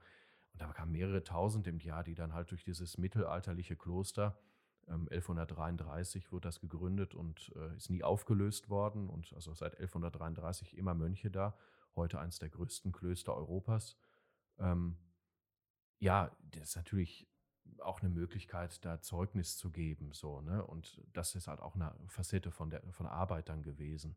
[0.59, 4.37] Und da kamen mehrere tausend im Jahr, die dann halt durch dieses mittelalterliche Kloster,
[4.89, 9.09] ähm, 1133 wurde das gegründet und äh, ist nie aufgelöst worden.
[9.09, 11.57] Und also seit 1133 immer Mönche da,
[11.95, 13.97] heute eines der größten Klöster Europas.
[14.59, 14.99] Ähm,
[16.01, 17.29] ja, das ist natürlich
[17.79, 20.11] auch eine Möglichkeit, da Zeugnis zu geben.
[20.13, 20.67] So, ne?
[20.67, 24.17] Und das ist halt auch eine Facette von, der, von Arbeit dann gewesen.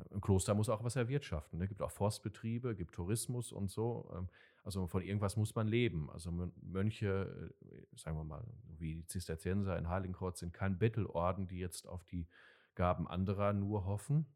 [0.00, 1.58] Äh, ein Kloster muss auch was erwirtschaften.
[1.58, 1.68] Es ne?
[1.68, 4.10] gibt auch Forstbetriebe, gibt Tourismus und so.
[4.16, 4.28] Ähm,
[4.62, 6.10] also von irgendwas muss man leben.
[6.10, 6.30] Also
[6.62, 8.44] Mönche, äh, sagen wir mal,
[8.78, 12.26] wie die Zisterzienser in Heiligenkreuz sind kein Bettelorden, die jetzt auf die
[12.74, 14.26] Gaben anderer nur hoffen.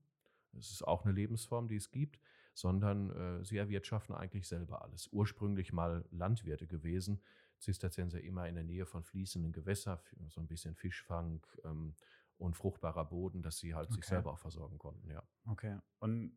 [0.53, 2.20] Das ist auch eine Lebensform, die es gibt,
[2.55, 5.09] sondern äh, sie erwirtschaften eigentlich selber alles.
[5.12, 7.20] Ursprünglich mal Landwirte gewesen,
[7.59, 9.98] Zisterzienser immer in der Nähe von fließenden Gewässern,
[10.29, 11.94] so ein bisschen Fischfang ähm,
[12.38, 14.09] und fruchtbarer Boden, dass sie halt sich Okay.
[14.16, 15.23] selber auch versorgen konnten, ja.
[15.47, 15.79] Okay.
[15.99, 16.37] Und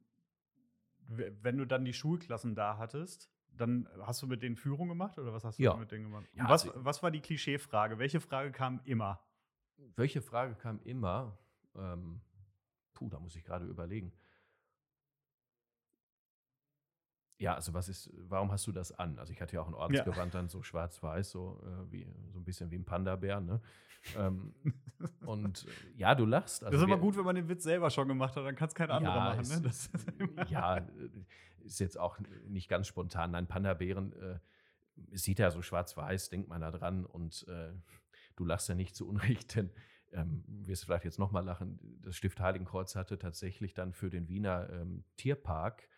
[1.10, 5.34] wenn du dann die Schulklassen da hattest, dann hast du mit denen Führung gemacht oder
[5.34, 5.76] was hast du Ja.
[5.76, 6.28] mit denen gemacht?
[6.34, 7.98] Ja, was, also- was war die Klischeefrage?
[7.98, 9.20] Welche Frage kam immer?
[9.96, 11.38] Welche Frage kam immer?
[11.76, 12.22] Ähm,
[12.94, 14.12] puh, da muss ich gerade überlegen.
[17.40, 19.20] Ja, also was ist, warum hast du das an?
[19.20, 22.44] Also ich hatte ja auch ein Ordensgewand dann so schwarz-weiß, so, äh, wie, so ein
[22.44, 23.62] bisschen wie ein Panda-Bär, ne?
[24.17, 24.54] Ähm,
[25.26, 26.62] und äh, ja, du lachst.
[26.63, 28.76] das ist immer gut, wenn man den Witz selber schon gemacht hat, dann kann es
[28.76, 29.48] kein anderer Ja, machen.
[29.50, 29.62] Ne?
[29.62, 30.84] Das ist- ist immer- ja, äh,
[31.63, 32.17] ist jetzt auch
[32.48, 33.32] nicht ganz spontan.
[33.32, 34.39] Nein, Panda-Bären äh,
[35.12, 37.74] sieht ja so schwarz-weiß, denkt man da dran und äh,
[38.36, 39.70] du lachst ja nicht zu Unrecht, denn
[40.13, 41.80] ähm, wirst vielleicht jetzt nochmal lachen.
[42.02, 45.89] Das Stift Heiligenkreuz hatte tatsächlich dann für den Wiener ähm, Tierpark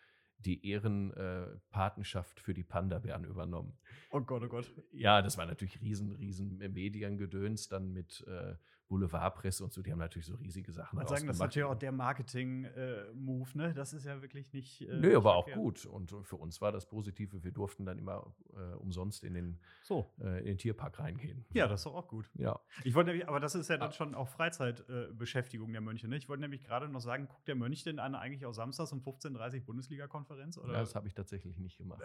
[0.44, 3.76] die Ehrenpatenschaft für die Panda-Bären übernommen.
[4.10, 4.70] Oh Gott, oh Gott.
[4.92, 8.54] Ja, das war natürlich riesen, riesen Mediengedöns, dann mit äh,
[8.90, 9.82] Boulevardpresse und so.
[9.82, 13.72] Die haben natürlich so riesige Sachen Man sagen, das ist natürlich auch der Marketing-Move, ne?
[13.72, 14.82] Das ist ja wirklich nicht.
[14.82, 15.86] Äh, Nö, aber auch gut.
[15.86, 20.12] Und für uns war das Positive, wir durften dann immer äh, umsonst in den, So.
[20.20, 21.44] äh, in den Tierpark reingehen.
[21.52, 22.28] Ja, das ist doch auch gut.
[22.34, 22.58] Ja.
[22.84, 23.92] Ich wollte nämlich, aber das ist ja dann Ah.
[23.92, 26.08] schon auch Freizeitbeschäftigung Beschäftigung der Mönche.
[26.08, 26.16] Ne?
[26.16, 29.00] Ich wollte nämlich gerade noch sagen, guckt der Mönch denn an eigentlich auch samstags um
[29.00, 30.56] 15.30 Uhr Bundesliga-Konferenz?
[30.56, 32.02] ja, das habe ich tatsächlich nicht gemacht.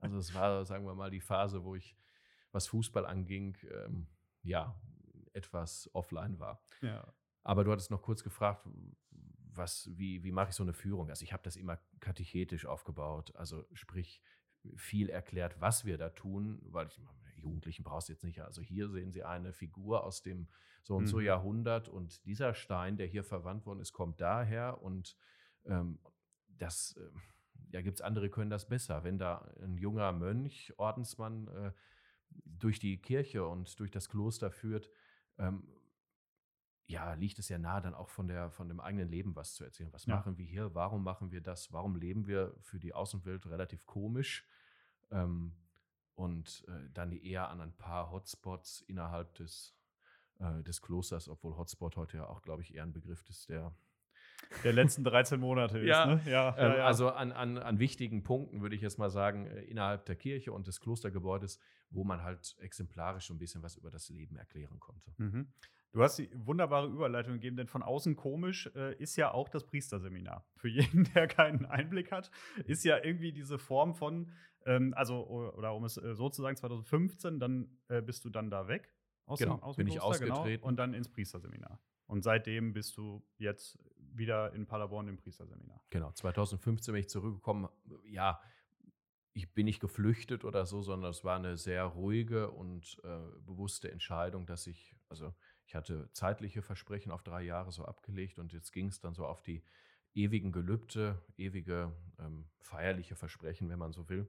[0.00, 1.96] also es war, sagen wir mal, die Phase, wo ich,
[2.52, 4.06] was Fußball anging, ähm,
[4.42, 4.74] ja,
[5.32, 6.62] etwas offline war.
[6.80, 7.12] ja.
[7.42, 8.68] Aber du hattest noch kurz gefragt,
[9.52, 11.08] was, wie, wie mache ich so eine Führung?
[11.08, 13.34] Also ich habe das immer katechetisch aufgebaut.
[13.34, 14.22] Also sprich,
[14.76, 17.00] viel erklärt, was wir da tun, weil ich
[17.36, 18.40] Jugendlichen brauchst du jetzt nicht.
[18.42, 20.48] Also hier sehen Sie eine Figur aus dem
[20.82, 21.24] so und so Mhm.
[21.24, 25.16] Jahrhundert und dieser Stein, der hier verwandt worden ist, kommt daher und
[25.64, 25.98] ähm,
[26.48, 27.10] das, äh,
[27.72, 29.04] ja, gibt es andere, können das besser.
[29.04, 31.72] Wenn da ein junger Mönch, Ordensmann äh,
[32.44, 34.90] durch die Kirche und durch das Kloster führt,
[35.40, 35.62] ähm,
[36.86, 39.64] ja, liegt es ja nahe, dann auch von, der, von dem eigenen Leben was zu
[39.64, 39.92] erzählen.
[39.92, 40.16] Was Ja.
[40.16, 40.74] machen wir hier?
[40.74, 41.72] Warum machen wir das?
[41.72, 44.46] Warum leben wir für die Außenwelt relativ komisch?
[45.10, 45.54] Ähm,
[46.16, 49.74] und äh, dann eher an ein paar Hotspots innerhalb des,
[50.40, 53.72] äh, des Klosters, obwohl Hotspot heute ja auch, glaube ich, eher ein Begriff ist, der
[54.64, 56.32] Der letzten 13 Monate Ja, ist, ne?
[56.32, 56.84] Ja, ähm, ja, ja.
[56.86, 60.52] Also an, an, an wichtigen Punkten würde ich jetzt mal sagen, äh, innerhalb der Kirche
[60.52, 61.58] und des Klostergebäudes,
[61.90, 65.12] wo man halt exemplarisch so ein bisschen was über das Leben erklären konnte.
[65.18, 65.52] Mhm.
[65.92, 69.64] Du hast die wunderbare Überleitung gegeben, denn von außen komisch äh, ist ja auch das
[69.66, 70.46] Priesterseminar.
[70.56, 72.30] Für jeden, der keinen Einblick hat,
[72.66, 74.30] ist ja irgendwie diese Form von,
[74.66, 78.50] ähm, also, oder um es äh, so zu sagen, 2015, dann äh, bist du dann
[78.50, 78.92] da weg
[79.26, 80.64] aus Genau, dem, aus bin dem ich Kloster, genau, ausgetreten.
[80.64, 81.80] und dann ins Priesterseminar.
[82.06, 83.78] Und seitdem bist du jetzt
[84.16, 85.82] wieder in Paderborn im Priesterseminar.
[85.90, 87.68] Genau, 2015 bin ich zurückgekommen.
[88.04, 88.40] Ja,
[89.32, 93.90] ich bin nicht geflüchtet oder so, sondern es war eine sehr ruhige und äh, bewusste
[93.90, 95.32] Entscheidung, dass ich, also
[95.66, 99.26] ich hatte zeitliche Versprechen auf drei Jahre so abgelegt und jetzt ging es dann so
[99.26, 99.62] auf die
[100.14, 104.28] ewigen Gelübde, ewige ähm, feierliche Versprechen, wenn man so will,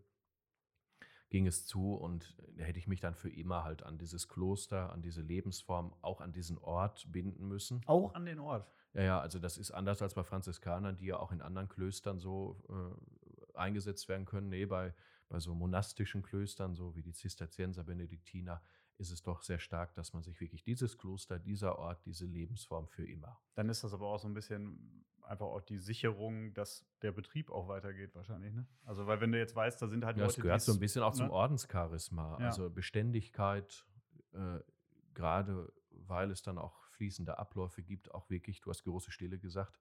[1.29, 4.91] ging es zu und da hätte ich mich dann für immer halt an dieses Kloster,
[4.91, 7.81] an diese Lebensform, auch an diesen Ort binden müssen.
[7.87, 8.71] Auch an den Ort.
[8.93, 12.19] Ja, ja, also das ist anders als bei Franziskanern, die ja auch in anderen Klöstern
[12.19, 14.49] so äh, eingesetzt werden können.
[14.49, 14.93] Nee, bei,
[15.29, 18.61] bei so monastischen Klöstern, so wie die Zisterzienser, Benediktiner,
[18.97, 22.87] ist es doch sehr stark, dass man sich wirklich dieses Kloster, dieser Ort, diese Lebensform
[22.87, 23.41] für immer.
[23.55, 27.49] Dann ist das aber auch so ein bisschen einfach auch die Sicherung, dass der Betrieb
[27.49, 28.53] auch weitergeht, wahrscheinlich.
[28.53, 28.67] Ne?
[28.85, 30.79] Also, weil wenn du jetzt weißt, da sind halt Ja, Leute, es gehört so ein
[30.79, 31.31] bisschen auch zum ne?
[31.31, 32.37] Ordenscharisma.
[32.39, 32.47] Ja.
[32.47, 33.85] Also Beständigkeit,
[34.33, 34.59] äh,
[35.13, 39.79] gerade weil es dann auch fließende Abläufe gibt, auch wirklich, du hast große Stille gesagt,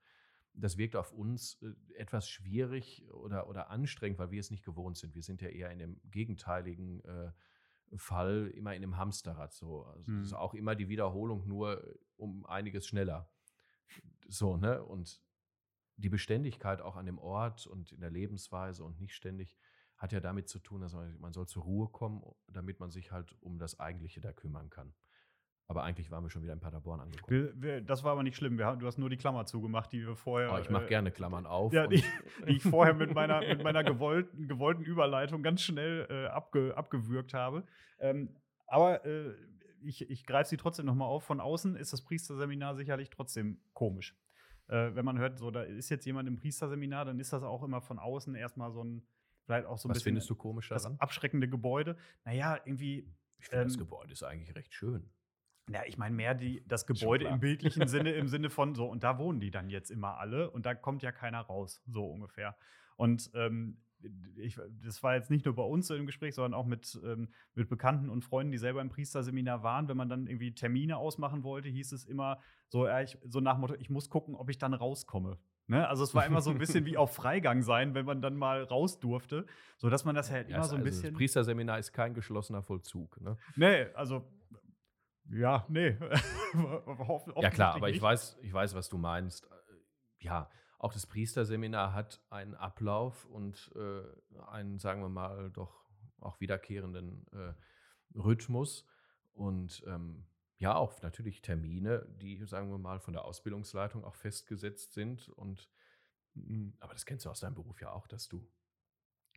[0.54, 4.96] das wirkt auf uns äh, etwas schwierig oder, oder anstrengend, weil wir es nicht gewohnt
[4.96, 5.14] sind.
[5.14, 7.30] Wir sind ja eher in dem gegenteiligen äh,
[7.96, 9.84] Fall, immer in dem Hamsterrad so.
[9.84, 10.20] Also Mhm.
[10.20, 13.30] es ist auch immer die Wiederholung, nur äh, um einiges schneller.
[14.28, 14.82] So, ne?
[14.82, 15.22] Und
[15.96, 19.58] die Beständigkeit auch an dem Ort und in der Lebensweise und nicht ständig
[19.98, 23.12] hat ja damit zu tun, dass man, man soll zur Ruhe kommen, damit man sich
[23.12, 24.94] halt um das Eigentliche da kümmern kann.
[25.70, 27.30] Aber eigentlich waren wir schon wieder in Paderborn angekommen.
[27.30, 28.60] Wir, wir, das war aber nicht schlimm.
[28.60, 30.52] Haben- du hast nur die Klammer zugemacht, die wir vorher.
[30.52, 31.72] Oh, ich mache äh, gerne Klammern auf.
[31.72, 32.02] Ja, die,
[32.48, 37.34] die ich vorher mit meiner, mit meiner gewollten, gewollten Überleitung ganz schnell äh, abge, abgewürgt
[37.34, 37.62] habe.
[38.00, 38.34] Ähm,
[38.66, 39.32] aber äh,
[39.82, 41.22] ich, ich greife sie trotzdem nochmal auf.
[41.22, 44.16] Von außen ist das Priesterseminar sicherlich trotzdem komisch.
[44.66, 47.62] Äh, wenn man hört, so, da ist jetzt jemand im Priesterseminar, dann ist das auch
[47.62, 49.06] immer von außen erstmal so ein,
[49.44, 50.98] vielleicht auch so ein Was bisschen findest du komisch das daran?
[50.98, 51.96] abschreckende Gebäude.
[52.24, 55.08] Naja, irgendwie Ich finde, das ähm, Gebäude ist eigentlich recht schön.
[55.72, 59.04] Ja, ich meine mehr die, das Gebäude im bildlichen Sinne, im Sinne von so, und
[59.04, 62.56] da wohnen die dann jetzt immer alle und da kommt ja keiner raus, so ungefähr.
[62.96, 63.78] Und ähm,
[64.36, 67.28] ich, das war jetzt nicht nur bei uns so im Gespräch, sondern auch mit, ähm,
[67.54, 69.88] mit Bekannten und Freunden, die selber im Priesterseminar waren.
[69.88, 73.58] Wenn man dann irgendwie Termine ausmachen wollte, hieß es immer so, ja, ich, so nach
[73.58, 75.38] Motto, ich muss gucken, ob ich dann rauskomme.
[75.66, 75.86] Ne?
[75.86, 78.64] Also es war immer so ein bisschen wie auf Freigang sein, wenn man dann mal
[78.64, 81.12] raus durfte, so dass man das halt ja, immer so ein also bisschen.
[81.12, 83.20] Das Priesterseminar ist kein geschlossener Vollzug.
[83.20, 83.36] Ne?
[83.54, 84.24] Nee, also
[85.30, 85.96] ja, nee.
[87.36, 89.48] ja klar, aber ich weiß, ich weiß, was du meinst.
[90.18, 95.84] Ja, auch das Priesterseminar hat einen Ablauf und äh, einen, sagen wir mal, doch
[96.20, 98.86] auch wiederkehrenden äh, Rhythmus
[99.32, 100.26] und ähm,
[100.60, 105.30] ja, auch natürlich Termine, die, sagen wir mal, von der Ausbildungsleitung auch festgesetzt sind.
[105.30, 105.70] Und
[106.34, 108.46] hm, aber das kennst du aus deinem Beruf ja auch, dass du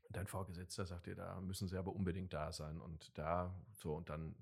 [0.10, 4.10] dein Vorgesetzter sagt dir, da müssen sie aber unbedingt da sein und da so und
[4.10, 4.36] dann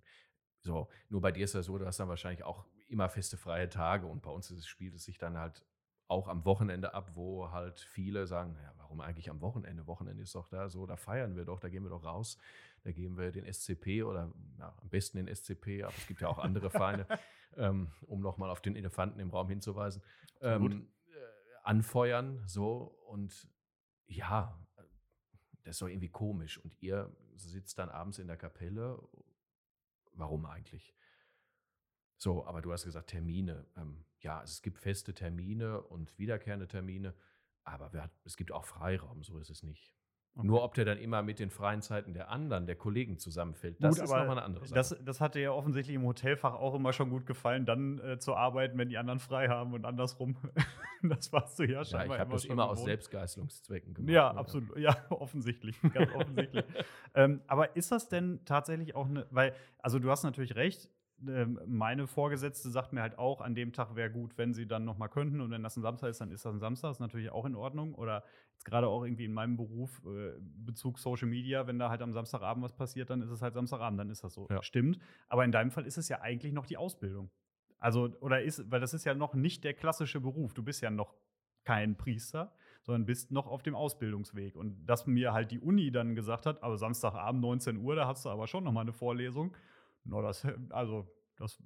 [0.61, 0.89] so.
[1.09, 4.05] Nur bei dir ist ja so, du hast dann wahrscheinlich auch immer feste freie Tage
[4.05, 5.65] und bei uns es, spielt es sich dann halt
[6.07, 9.87] auch am Wochenende ab, wo halt viele sagen, ja, warum eigentlich am Wochenende?
[9.87, 12.37] Wochenende ist doch da so, da feiern wir doch, da gehen wir doch raus,
[12.83, 16.27] da gehen wir den SCP oder ja, am besten den SCP, aber es gibt ja
[16.27, 17.07] auch andere Vereine,
[17.57, 20.03] ähm, um nochmal auf den Elefanten im Raum hinzuweisen,
[20.41, 21.13] ähm, äh,
[21.63, 23.47] anfeuern, so und
[24.07, 24.59] ja,
[25.63, 29.01] das ist doch irgendwie komisch und ihr sitzt dann abends in der Kapelle,
[30.13, 30.93] warum eigentlich?
[32.17, 33.65] So, aber du hast gesagt, Termine.
[33.75, 37.15] Ähm, ja, also es gibt feste Termine und wiederkehrende Termine,
[37.63, 39.95] aber wir, es gibt auch Freiraum, so ist es nicht.
[40.33, 40.47] Okay.
[40.47, 43.95] Nur ob der dann immer mit den freien Zeiten der anderen, der Kollegen zusammenfällt, das
[43.95, 44.75] gut, ist nochmal eine andere Sache.
[44.75, 48.17] Das, das hat dir ja offensichtlich im Hotelfach auch immer schon gut gefallen, dann äh,
[48.17, 50.37] zu arbeiten, wenn die anderen frei haben und andersrum.
[51.03, 51.99] das warst du ja schon.
[51.99, 52.79] Ja, ich habe das immer gewohnt.
[52.79, 54.13] aus Selbstgeißelungszwecken gemacht.
[54.13, 54.77] Ja, absolut.
[54.77, 55.75] Ja, offensichtlich.
[55.93, 56.63] Ganz offensichtlich.
[57.13, 60.89] ähm, aber ist das denn tatsächlich auch eine, weil, also du hast natürlich recht,
[61.21, 65.09] meine Vorgesetzte sagt mir halt auch, an dem Tag wäre gut, wenn sie dann nochmal
[65.09, 65.41] könnten.
[65.41, 66.89] Und wenn das ein Samstag ist, dann ist das ein Samstag.
[66.89, 67.93] Das ist natürlich auch in Ordnung.
[67.95, 72.01] Oder jetzt gerade auch irgendwie in meinem Beruf, äh, Bezug Social Media, wenn da halt
[72.01, 74.47] am Samstagabend was passiert, dann ist es halt Samstagabend, dann ist das so.
[74.49, 74.63] Ja.
[74.63, 74.99] Stimmt.
[75.27, 77.29] Aber in deinem Fall ist es ja eigentlich noch die Ausbildung.
[77.77, 80.53] Also, oder ist, weil das ist ja noch nicht der klassische Beruf.
[80.53, 81.15] Du bist ja noch
[81.63, 82.53] kein Priester,
[82.83, 84.55] sondern bist noch auf dem Ausbildungsweg.
[84.55, 88.25] Und dass mir halt die Uni dann gesagt hat, aber Samstagabend 19 Uhr, da hast
[88.25, 89.55] du aber schon nochmal eine Vorlesung.
[90.03, 91.61] No, das, also, das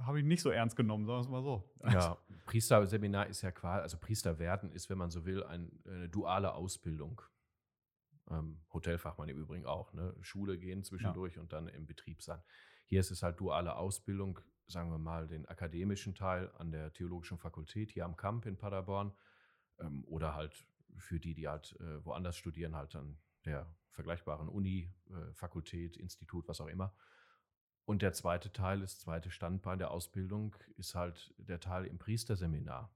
[0.00, 1.70] habe ich nicht so ernst genommen, sagen wir es mal so.
[1.84, 6.08] Ja, Priesterseminar ist ja quasi, also Priester werden ist, wenn man so will, ein, eine
[6.08, 7.20] duale Ausbildung.
[8.30, 10.16] Ähm, Hotelfachmann im Übrigen auch, ne?
[10.22, 11.42] Schule gehen zwischendurch ja.
[11.42, 12.40] und dann im Betrieb sein.
[12.86, 17.38] Hier ist es halt duale Ausbildung, sagen wir mal, den akademischen Teil an der Theologischen
[17.38, 19.12] Fakultät hier am Camp in Paderborn
[19.78, 24.90] ähm, oder halt für die, die halt äh, woanders studieren, halt an der vergleichbaren Uni,
[25.10, 26.94] äh, Fakultät, Institut, was auch immer.
[27.84, 32.90] Und der zweite Teil, das zweite Standbein der Ausbildung, ist halt der Teil im Priesterseminar,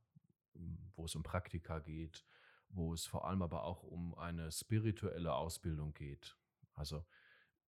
[0.97, 2.25] wo es um Praktika geht,
[2.71, 6.37] wo es vor allem aber auch um eine spirituelle Ausbildung geht.
[6.75, 7.05] Also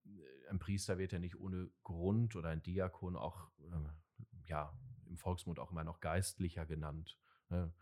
[0.06, 4.72] äh, ein Priester wird ja nicht ohne Grund oder ein Diakon auch, äh, ja,
[5.06, 7.18] im Volksmund auch immer noch geistlicher genannt.
[7.50, 7.72] Ne?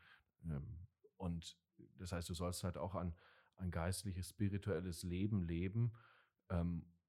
[0.45, 1.57] Ähm, und
[1.99, 3.15] das heißt, du sollst halt auch ein,
[3.57, 5.93] ein geistliches, spirituelles Leben leben.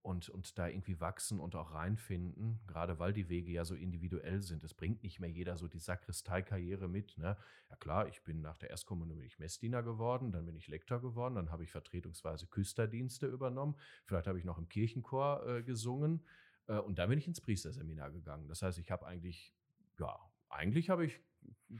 [0.01, 4.41] Und, und da irgendwie wachsen und auch reinfinden, gerade weil die Wege ja so individuell
[4.41, 4.63] sind.
[4.63, 7.17] Es bringt nicht mehr jeder so die Sakristeikarriere mit.
[7.17, 7.35] Ne?
[7.69, 11.01] Ja klar, ich bin nach der Erstkommunion bin ich Messdiener geworden, dann bin ich Lektor
[11.01, 16.23] geworden, dann habe ich vertretungsweise Küsterdienste übernommen, vielleicht habe ich noch im Kirchenchor äh, gesungen
[16.67, 18.47] äh, und dann bin ich ins Priesterseminar gegangen.
[18.47, 19.53] Das heißt, ich habe eigentlich,
[19.99, 21.19] ja, eigentlich habe ich,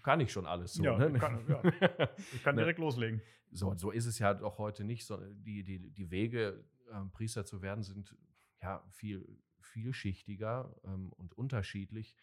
[0.04, 0.84] kann ich schon alles so.
[0.84, 1.12] Ja, ne?
[1.14, 1.62] ich kann, ja.
[2.34, 2.62] ich kann ne?
[2.62, 3.22] direkt loslegen.
[3.52, 5.06] So, so ist es ja doch heute nicht.
[5.06, 8.16] So, die, die, die Wege ähm, Priester zu werden, sind
[8.62, 9.26] ja viel
[9.62, 12.16] vielschichtiger ähm, und unterschiedlich.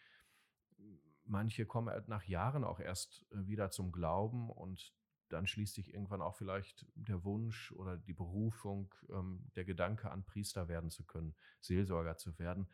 [1.23, 4.93] Manche kommen nach Jahren auch erst äh, wieder zum Glauben und
[5.29, 10.23] dann schließt sich irgendwann auch vielleicht der Wunsch oder die Berufung, ähm, der Gedanke an,
[10.23, 12.69] Priester werden zu können, Seelsorger zu werden.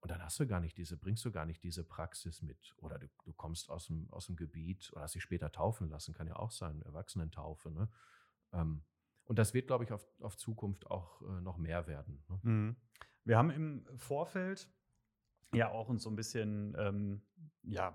[0.00, 2.74] Und dann hast du gar nicht diese, bringst du gar nicht diese Praxis mit.
[2.78, 6.12] Oder du, du kommst aus dem, aus dem Gebiet oder hast dich später taufen lassen,
[6.12, 7.70] kann ja auch sein, Erwachsenentaufe.
[7.70, 7.88] Ne?
[8.52, 8.82] Ähm,
[9.24, 12.22] und das wird, glaube ich, auf, auf Zukunft auch äh, noch mehr werden.
[12.28, 12.40] Ne?
[12.42, 12.76] Mhm.
[13.24, 14.68] Wir haben im Vorfeld
[15.54, 17.22] ja auch uns so ein bisschen, ähm,
[17.62, 17.94] ja,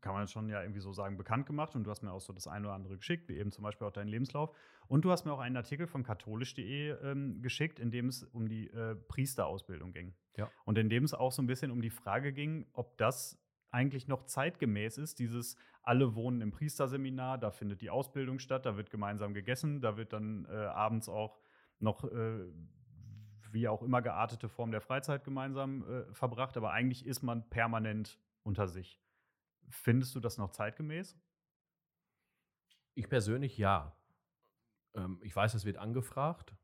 [0.00, 1.74] kann man schon ja irgendwie so sagen, bekannt gemacht.
[1.74, 3.86] Und du hast mir auch so das eine oder andere geschickt, wie eben zum Beispiel
[3.86, 4.56] auch deinen Lebenslauf.
[4.86, 8.48] Und du hast mir auch einen Artikel von katholisch.de ähm, geschickt, in dem es um
[8.48, 10.14] die äh, Priesterausbildung ging.
[10.36, 10.50] Ja.
[10.64, 13.38] Und in dem es auch so ein bisschen um die Frage ging, ob das
[13.70, 18.76] eigentlich noch zeitgemäß ist, dieses alle wohnen im Priesterseminar, da findet die Ausbildung statt, da
[18.76, 21.38] wird gemeinsam gegessen, da wird dann äh, abends auch
[21.78, 22.46] noch äh,
[23.52, 28.18] wie auch immer geartete Form der Freizeit gemeinsam äh, verbracht, aber eigentlich ist man permanent
[28.42, 29.00] unter sich.
[29.68, 31.18] Findest du das noch zeitgemäß?
[32.94, 33.96] Ich persönlich ja.
[34.94, 36.56] Ähm, ich weiß, es wird angefragt.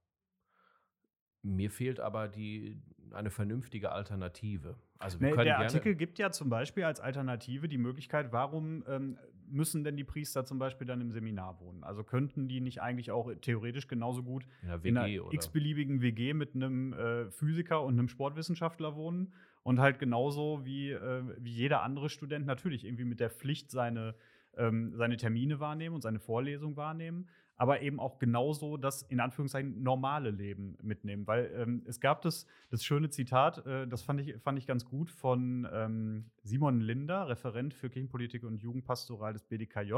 [1.43, 2.81] Mir fehlt aber die,
[3.13, 4.77] eine vernünftige Alternative.
[4.99, 8.85] Also wir nee, können der Artikel gibt ja zum Beispiel als Alternative die Möglichkeit, warum
[8.87, 11.85] ähm, müssen denn die Priester zum Beispiel dann im Seminar wohnen?
[11.85, 16.35] Also könnten die nicht eigentlich auch theoretisch genauso gut in einer, in einer x-beliebigen WG
[16.35, 21.83] mit einem äh, Physiker und einem Sportwissenschaftler wohnen und halt genauso wie, äh, wie jeder
[21.83, 24.15] andere Student natürlich irgendwie mit der Pflicht seine,
[24.57, 29.83] ähm, seine Termine wahrnehmen und seine Vorlesung wahrnehmen aber eben auch genauso das in Anführungszeichen
[29.83, 31.27] normale Leben mitnehmen.
[31.27, 34.85] Weil ähm, es gab das, das schöne Zitat, äh, das fand ich, fand ich ganz
[34.85, 39.95] gut von ähm, Simon Linder, Referent für Kirchenpolitik und Jugendpastoral des BDKJ,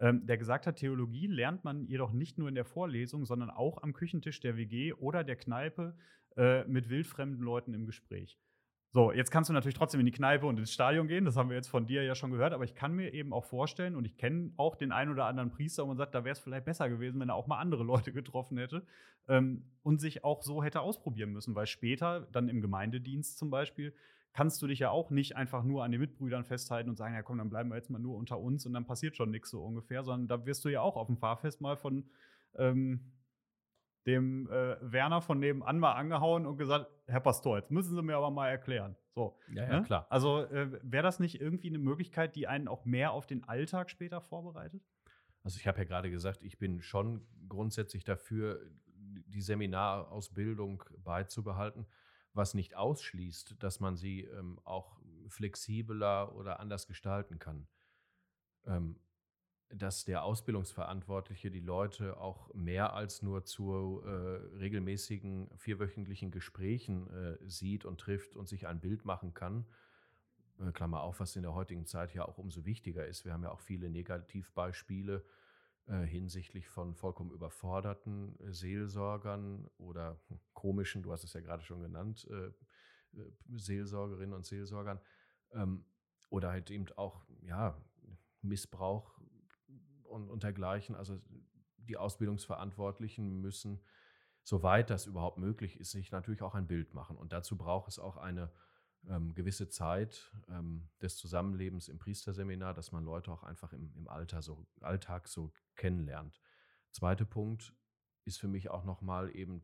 [0.00, 3.82] ähm, der gesagt hat, Theologie lernt man jedoch nicht nur in der Vorlesung, sondern auch
[3.82, 5.96] am Küchentisch der WG oder der Kneipe
[6.36, 8.38] äh, mit wildfremden Leuten im Gespräch.
[8.90, 11.26] So, jetzt kannst du natürlich trotzdem in die Kneipe und ins Stadion gehen.
[11.26, 12.54] Das haben wir jetzt von dir ja schon gehört.
[12.54, 15.50] Aber ich kann mir eben auch vorstellen, und ich kenne auch den einen oder anderen
[15.50, 17.84] Priester, wo man sagt, da wäre es vielleicht besser gewesen, wenn er auch mal andere
[17.84, 18.86] Leute getroffen hätte
[19.28, 21.54] ähm, und sich auch so hätte ausprobieren müssen.
[21.54, 23.94] Weil später, dann im Gemeindedienst zum Beispiel,
[24.32, 27.22] kannst du dich ja auch nicht einfach nur an den Mitbrüdern festhalten und sagen, ja
[27.22, 29.62] komm, dann bleiben wir jetzt mal nur unter uns und dann passiert schon nichts so
[29.62, 32.04] ungefähr, sondern da wirst du ja auch auf dem Fahrfest mal von
[32.56, 33.00] ähm,
[34.06, 38.16] dem äh, Werner von nebenan mal angehauen und gesagt, Herr Pastor, jetzt müssen Sie mir
[38.16, 38.96] aber mal erklären.
[39.14, 39.82] So, ja, ja, ne?
[39.82, 40.06] klar.
[40.10, 43.90] Also äh, wäre das nicht irgendwie eine Möglichkeit, die einen auch mehr auf den Alltag
[43.90, 44.82] später vorbereitet?
[45.42, 51.86] Also ich habe ja gerade gesagt, ich bin schon grundsätzlich dafür, die Seminarausbildung beizubehalten,
[52.32, 57.66] was nicht ausschließt, dass man sie ähm, auch flexibler oder anders gestalten kann.
[58.66, 59.00] Ähm,
[59.70, 64.08] dass der Ausbildungsverantwortliche die Leute auch mehr als nur zu äh,
[64.56, 69.66] regelmäßigen vierwöchentlichen Gesprächen äh, sieht und trifft und sich ein Bild machen kann.
[70.58, 73.24] Äh, Klammer auf, was in der heutigen Zeit ja auch umso wichtiger ist.
[73.24, 75.22] Wir haben ja auch viele Negativbeispiele
[75.86, 81.62] äh, hinsichtlich von vollkommen überforderten äh, Seelsorgern oder hm, komischen, du hast es ja gerade
[81.62, 82.50] schon genannt, äh,
[83.54, 85.00] Seelsorgerinnen und Seelsorgern.
[85.52, 85.84] Ähm,
[86.30, 87.74] oder halt eben auch ja,
[88.42, 89.17] Missbrauch
[90.08, 90.94] und, und dergleichen.
[90.94, 91.20] Also
[91.76, 93.80] die Ausbildungsverantwortlichen müssen,
[94.42, 97.16] soweit das überhaupt möglich ist, sich natürlich auch ein Bild machen.
[97.16, 98.50] Und dazu braucht es auch eine
[99.06, 104.08] ähm, gewisse Zeit ähm, des Zusammenlebens im Priesterseminar, dass man Leute auch einfach im, im
[104.08, 106.40] Alter so, Alltag so kennenlernt.
[106.90, 107.74] Zweiter Punkt
[108.24, 109.62] ist für mich auch nochmal eben,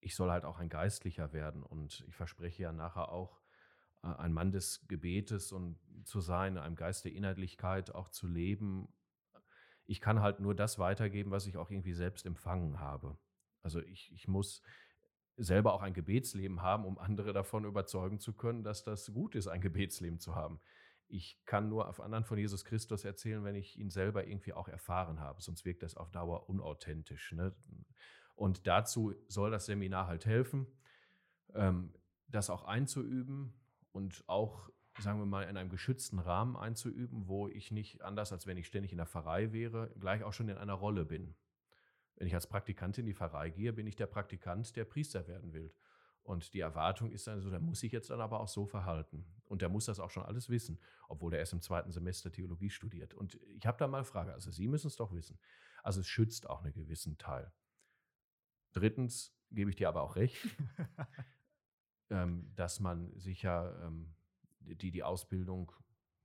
[0.00, 3.41] ich soll halt auch ein Geistlicher werden und ich verspreche ja nachher auch,
[4.02, 8.88] ein Mann des Gebetes und zu sein, einem Geist der Inhaltlichkeit auch zu leben.
[9.86, 13.16] Ich kann halt nur das weitergeben, was ich auch irgendwie selbst empfangen habe.
[13.62, 14.62] Also ich, ich muss
[15.36, 19.46] selber auch ein Gebetsleben haben, um andere davon überzeugen zu können, dass das gut ist,
[19.46, 20.60] ein Gebetsleben zu haben.
[21.08, 24.68] Ich kann nur auf anderen von Jesus Christus erzählen, wenn ich ihn selber irgendwie auch
[24.68, 27.32] erfahren habe, sonst wirkt das auf Dauer unauthentisch.
[27.32, 27.54] Ne?
[28.34, 30.66] Und dazu soll das Seminar halt helfen,
[31.54, 31.92] ähm,
[32.28, 33.52] das auch einzuüben,
[33.92, 38.46] und auch, sagen wir mal, in einem geschützten Rahmen einzuüben, wo ich nicht, anders als
[38.46, 41.34] wenn ich ständig in der Pfarrei wäre, gleich auch schon in einer Rolle bin.
[42.16, 45.52] Wenn ich als Praktikant in die Pfarrei gehe, bin ich der Praktikant, der Priester werden
[45.52, 45.72] will.
[46.24, 49.26] Und die Erwartung ist dann so, der muss sich jetzt dann aber auch so verhalten.
[49.44, 50.78] Und der muss das auch schon alles wissen,
[51.08, 53.12] obwohl er erst im zweiten Semester Theologie studiert.
[53.12, 55.38] Und ich habe da mal eine Frage, also Sie müssen es doch wissen.
[55.82, 57.52] Also es schützt auch einen gewissen Teil.
[58.72, 60.38] Drittens gebe ich dir aber auch recht.
[62.12, 64.14] ähm, dass man sicher ähm,
[64.60, 65.72] die, die Ausbildung,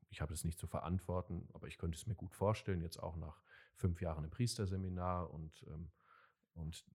[0.10, 3.16] ich habe es nicht zu verantworten, aber ich könnte es mir gut vorstellen, jetzt auch
[3.16, 3.42] nach
[3.76, 5.90] fünf Jahren im Priesterseminar und, ähm,
[6.54, 6.86] und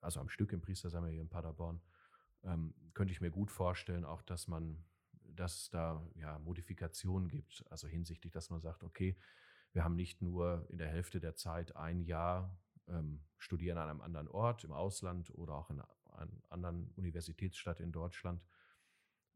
[0.00, 1.80] also am Stück im Priesterseminar hier in Paderborn,
[2.44, 4.84] ähm, könnte ich mir gut vorstellen, auch dass man,
[5.22, 9.16] dass da ja Modifikationen gibt, also hinsichtlich, dass man sagt, okay,
[9.72, 12.58] wir haben nicht nur in der Hälfte der Zeit ein Jahr
[12.88, 15.80] ähm, studieren an einem anderen Ort, im Ausland oder auch in
[16.12, 18.42] einer anderen Universitätsstadt in Deutschland,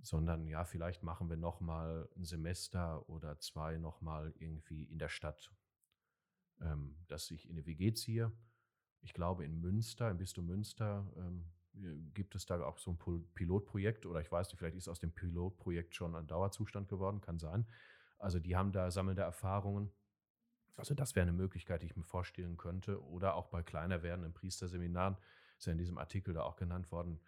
[0.01, 4.99] sondern ja, vielleicht machen wir noch mal ein Semester oder zwei noch mal irgendwie in
[4.99, 5.51] der Stadt,
[6.61, 8.33] ähm, dass ich in eine WG ziehe.
[9.01, 11.51] Ich glaube, in Münster, im Bistum Münster, ähm,
[12.15, 15.13] gibt es da auch so ein Pilotprojekt oder ich weiß nicht, vielleicht ist aus dem
[15.13, 17.67] Pilotprojekt schon ein Dauerzustand geworden, kann sein.
[18.19, 19.91] Also die haben da sammelnde Erfahrungen.
[20.77, 23.03] Also das wäre eine Möglichkeit, die ich mir vorstellen könnte.
[23.05, 25.17] Oder auch bei kleiner werdenden Priesterseminaren
[25.59, 27.21] ist ja in diesem Artikel da auch genannt worden,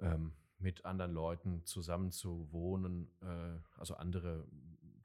[0.00, 4.46] ähm, mit anderen Leuten zusammen zu wohnen, äh, also andere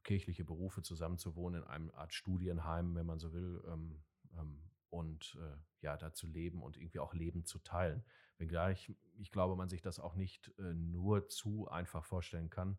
[0.04, 4.02] kirchliche Berufe zusammen zu wohnen in einem Art Studienheim, wenn man so will, ähm,
[4.38, 8.04] ähm, und äh, ja, da zu leben und irgendwie auch Leben zu teilen.
[8.38, 12.78] Wenngleich, ich glaube, man sich das auch nicht äh, nur zu einfach vorstellen kann,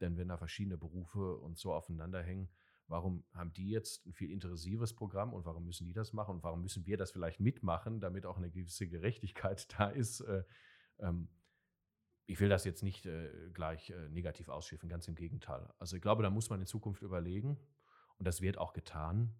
[0.00, 2.48] denn wenn da verschiedene Berufe und so aufeinander hängen,
[2.92, 6.44] warum haben die jetzt ein viel intensiveres Programm und warum müssen die das machen und
[6.44, 10.20] warum müssen wir das vielleicht mitmachen, damit auch eine gewisse Gerechtigkeit da ist.
[10.20, 10.44] Äh,
[11.00, 11.28] ähm,
[12.26, 15.72] ich will das jetzt nicht äh, gleich äh, negativ ausschiffen, ganz im Gegenteil.
[15.78, 17.58] Also ich glaube, da muss man in Zukunft überlegen
[18.18, 19.34] und das wird auch getan.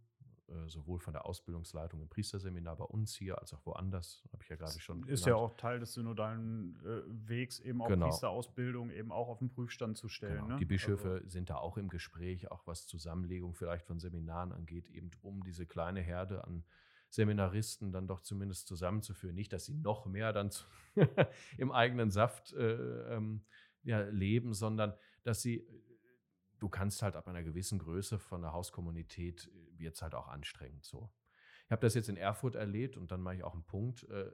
[0.49, 4.49] Äh, sowohl von der Ausbildungsleitung im Priesterseminar bei uns hier als auch woanders, habe ich
[4.49, 8.09] ja gerade schon Ist ja auch Teil des synodalen äh, Wegs, eben auch genau.
[8.09, 10.43] Priesterausbildung eben auch auf den Prüfstand zu stellen.
[10.43, 10.49] Genau.
[10.49, 10.57] Ne?
[10.57, 11.29] Die Bischöfe also.
[11.29, 15.65] sind da auch im Gespräch, auch was Zusammenlegung vielleicht von Seminaren angeht, eben um diese
[15.65, 16.65] kleine Herde an
[17.09, 19.37] Seminaristen dann doch zumindest zusammenzuführen.
[19.37, 20.51] Nicht, dass sie noch mehr dann
[21.57, 23.45] im eigenen Saft äh, ähm,
[23.85, 25.67] ja, leben, sondern dass sie
[26.63, 30.29] du kannst halt ab einer gewissen Größe von der Hauskommunität äh, wird es halt auch
[30.29, 31.13] anstrengend so.
[31.67, 34.05] Ich habe das jetzt in Erfurt erlebt und dann mache ich auch einen Punkt.
[34.05, 34.31] Äh,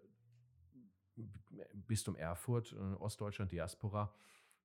[1.75, 4.15] Bistum Erfurt, äh, Ostdeutschland, Diaspora,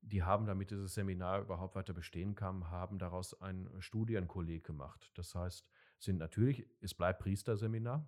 [0.01, 5.11] die haben, damit dieses Seminar überhaupt weiter bestehen kann, haben daraus ein Studienkolleg gemacht.
[5.15, 5.67] Das heißt,
[5.97, 8.07] sind natürlich, es bleibt Priesterseminar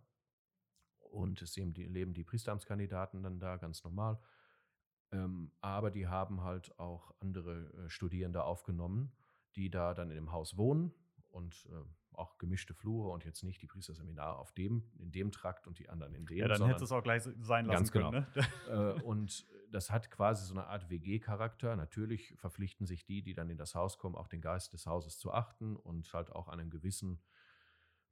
[1.00, 4.20] und es leben die Priesteramtskandidaten dann da ganz normal.
[5.12, 9.16] Ähm, aber die haben halt auch andere äh, Studierende aufgenommen
[9.56, 10.94] die da dann in dem Haus wohnen
[11.36, 15.68] und äh, auch gemischte Flure und jetzt nicht die Priesterseminar auf dem, in dem Trakt
[15.68, 16.38] und die anderen in dem.
[16.38, 18.26] Ja, dann hätte es auch gleich sein lassen ganz können.
[18.34, 18.48] Genau.
[18.68, 19.00] Ne?
[19.00, 21.76] äh, und das hat quasi so eine Art WG-Charakter.
[21.76, 25.20] Natürlich verpflichten sich die, die dann in das Haus kommen, auch den Geist des Hauses
[25.20, 27.22] zu achten und halt auch an einem gewissen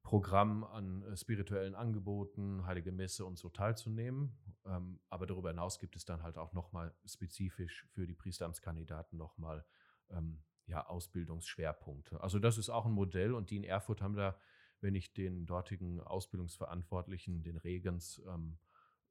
[0.03, 4.37] Programm an äh, spirituellen Angeboten, Heilige Messe und so teilzunehmen.
[4.65, 9.65] Ähm, aber darüber hinaus gibt es dann halt auch nochmal spezifisch für die Priesteramtskandidaten nochmal
[10.09, 12.21] ähm, ja, Ausbildungsschwerpunkte.
[12.21, 14.37] Also das ist auch ein Modell und die in Erfurt haben da,
[14.81, 18.57] wenn ich den dortigen Ausbildungsverantwortlichen, den Regens, ähm,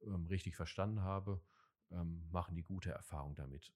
[0.05, 1.41] ähm, richtig verstanden habe,
[1.91, 3.73] ähm, machen die gute Erfahrung damit.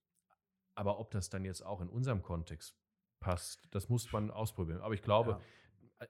[0.76, 2.78] Aber ob das dann jetzt auch in unserem Kontext
[3.20, 4.82] passt, das muss man ausprobieren.
[4.82, 5.42] Aber ich glaube, ja.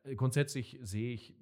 [0.04, 1.36] Äh, grundsätzlich sehe ich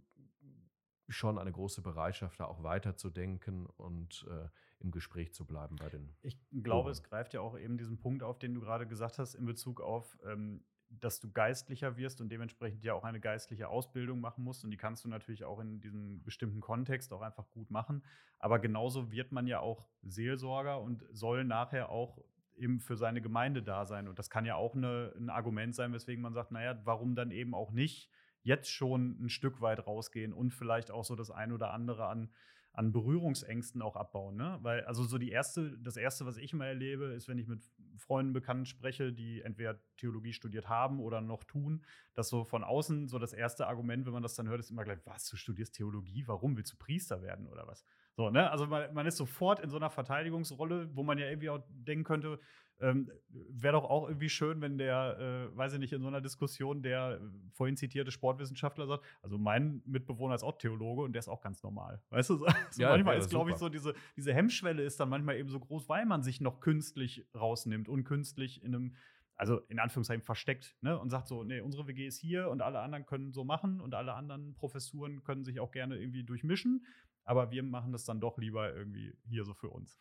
[1.08, 4.48] schon eine große Bereitschaft, da auch weiterzudenken und äh,
[4.80, 6.16] im Gespräch zu bleiben bei den.
[6.22, 6.92] Ich glaube, Ohren.
[6.92, 9.82] es greift ja auch eben diesen Punkt auf, den du gerade gesagt hast, in Bezug
[9.82, 14.64] auf, ähm, dass du geistlicher wirst und dementsprechend ja auch eine geistliche Ausbildung machen musst.
[14.64, 18.04] Und die kannst du natürlich auch in diesem bestimmten Kontext auch einfach gut machen.
[18.40, 22.20] Aber genauso wird man ja auch Seelsorger und soll nachher auch
[22.56, 24.08] eben für seine Gemeinde da sein.
[24.08, 27.32] Und das kann ja auch eine, ein Argument sein, weswegen man sagt, naja, warum dann
[27.32, 28.10] eben auch nicht
[28.46, 32.30] jetzt schon ein Stück weit rausgehen und vielleicht auch so das ein oder andere an
[32.76, 34.36] an Berührungsängsten auch abbauen.
[34.36, 34.60] Ne?
[34.62, 37.62] Weil, also so die erste, das erste, was ich immer erlebe, ist, wenn ich mit
[37.98, 43.08] Freunden, Bekannten spreche, die entweder Theologie studiert haben oder noch tun, dass so von außen
[43.08, 45.74] so das erste Argument, wenn man das dann hört, ist immer gleich, was, du studierst
[45.74, 47.86] Theologie, warum willst du Priester werden oder was?
[48.18, 48.52] So, ne?
[48.52, 52.04] Also man, man ist sofort in so einer Verteidigungsrolle, wo man ja irgendwie auch denken
[52.04, 52.40] könnte,
[52.82, 56.22] ähm, Wäre doch auch irgendwie schön, wenn der, äh, weiß ich nicht, in so einer
[56.22, 61.20] Diskussion der äh, vorhin zitierte Sportwissenschaftler sagt, also mein Mitbewohner ist auch Theologe und der
[61.20, 62.02] ist auch ganz normal.
[62.10, 65.38] Weißt du, also ja, manchmal ist, glaube ich, so diese, diese Hemmschwelle ist dann manchmal
[65.38, 68.96] eben so groß, weil man sich noch künstlich rausnimmt und künstlich in einem
[69.38, 70.98] also in Anführungszeichen versteckt, ne?
[70.98, 73.94] Und sagt so, nee, unsere WG ist hier und alle anderen können so machen und
[73.94, 76.86] alle anderen Professuren können sich auch gerne irgendwie durchmischen,
[77.26, 80.00] aber wir machen das dann doch lieber irgendwie hier so für uns.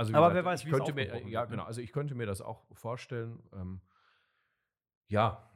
[0.00, 1.48] Also, aber gesagt, wer weiß, wie könnte es mir, Ja, ne?
[1.48, 1.64] genau.
[1.64, 3.42] Also ich könnte mir das auch vorstellen.
[3.52, 3.82] Ähm,
[5.08, 5.50] ja,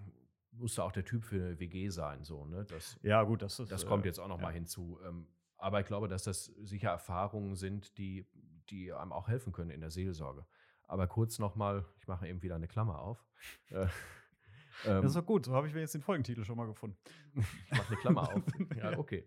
[0.52, 2.66] musste auch der Typ für eine WG sein, so, ne?
[2.66, 3.72] Das, ja, gut, das ist.
[3.72, 4.42] Das kommt äh, jetzt auch noch ja.
[4.42, 5.00] mal hinzu.
[5.02, 5.26] Ähm,
[5.56, 8.26] aber ich glaube, dass das sicher Erfahrungen sind, die,
[8.68, 10.44] die einem auch helfen können in der Seelsorge.
[10.88, 13.24] Aber kurz noch mal, ich mache eben wieder eine Klammer auf.
[13.70, 13.88] äh, ähm,
[14.84, 16.98] das ist doch gut, so habe ich mir jetzt den Folgentitel schon mal gefunden.
[17.34, 18.42] ich mache eine Klammer auf.
[18.76, 19.26] Ja, okay.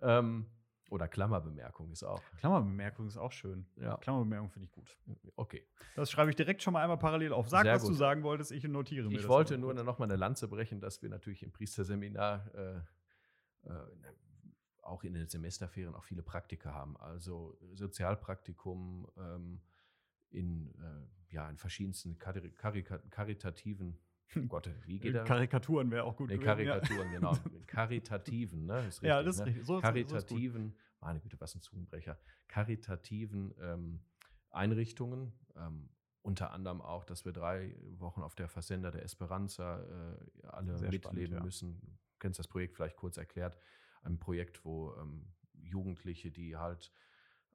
[0.00, 0.46] Ähm,
[0.90, 2.22] oder Klammerbemerkung ist auch.
[2.38, 3.64] Klammerbemerkung ist auch schön.
[3.76, 3.96] Ja.
[3.96, 4.98] Klammerbemerkung finde ich gut.
[5.36, 5.66] Okay.
[5.94, 7.48] Das schreibe ich direkt schon mal einmal parallel auf.
[7.48, 7.92] Sag, Sehr was gut.
[7.92, 11.00] du sagen wolltest, ich notiere mir Ich wollte nur noch mal eine Lanze brechen, dass
[11.00, 12.76] wir natürlich im Priesterseminar äh,
[13.68, 13.72] äh,
[14.82, 16.96] auch in den Semesterferien auch viele Praktika haben.
[16.96, 19.60] Also Sozialpraktikum ähm,
[20.30, 23.98] in, äh, ja, in verschiedensten karitativen
[24.36, 25.26] Oh Gott, wie geht das?
[25.26, 26.30] Karikaturen wäre auch gut.
[26.30, 27.18] Nee, Karikaturen, ja.
[27.18, 27.36] genau.
[27.66, 28.78] Karitativen, ne?
[28.78, 29.46] Ist richtig, ja, das ist ne?
[29.46, 29.66] richtig.
[29.66, 32.18] So Karitativen, so meine Güte, was ein Zungenbrecher.
[32.46, 34.00] Karitativen ähm,
[34.50, 35.88] Einrichtungen, ähm,
[36.22, 40.90] unter anderem auch, dass wir drei Wochen auf der Versender der Esperanza äh, alle Sehr
[40.90, 41.42] mitleben spannend, ja.
[41.42, 41.80] müssen.
[41.80, 43.58] Du kennst das Projekt vielleicht kurz erklärt.
[44.02, 46.92] Ein Projekt, wo ähm, Jugendliche, die halt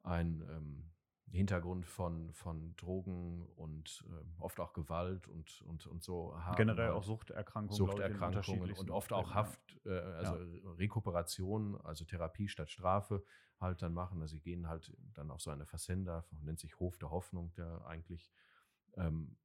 [0.04, 0.92] ein ähm,
[1.32, 6.56] Hintergrund von, von Drogen und äh, oft auch Gewalt und, und, und so haben.
[6.56, 7.78] Generell auch Suchterkrankungen.
[7.78, 10.72] Suchterkrankungen und oft auch Haft, äh, also ja.
[10.78, 13.24] Rekuperation, also Therapie statt Strafe
[13.60, 14.22] halt dann machen.
[14.22, 17.86] Also sie gehen halt dann auf so eine Versender, nennt sich Hof der Hoffnung, der
[17.86, 18.32] eigentlich
[18.96, 19.36] ähm,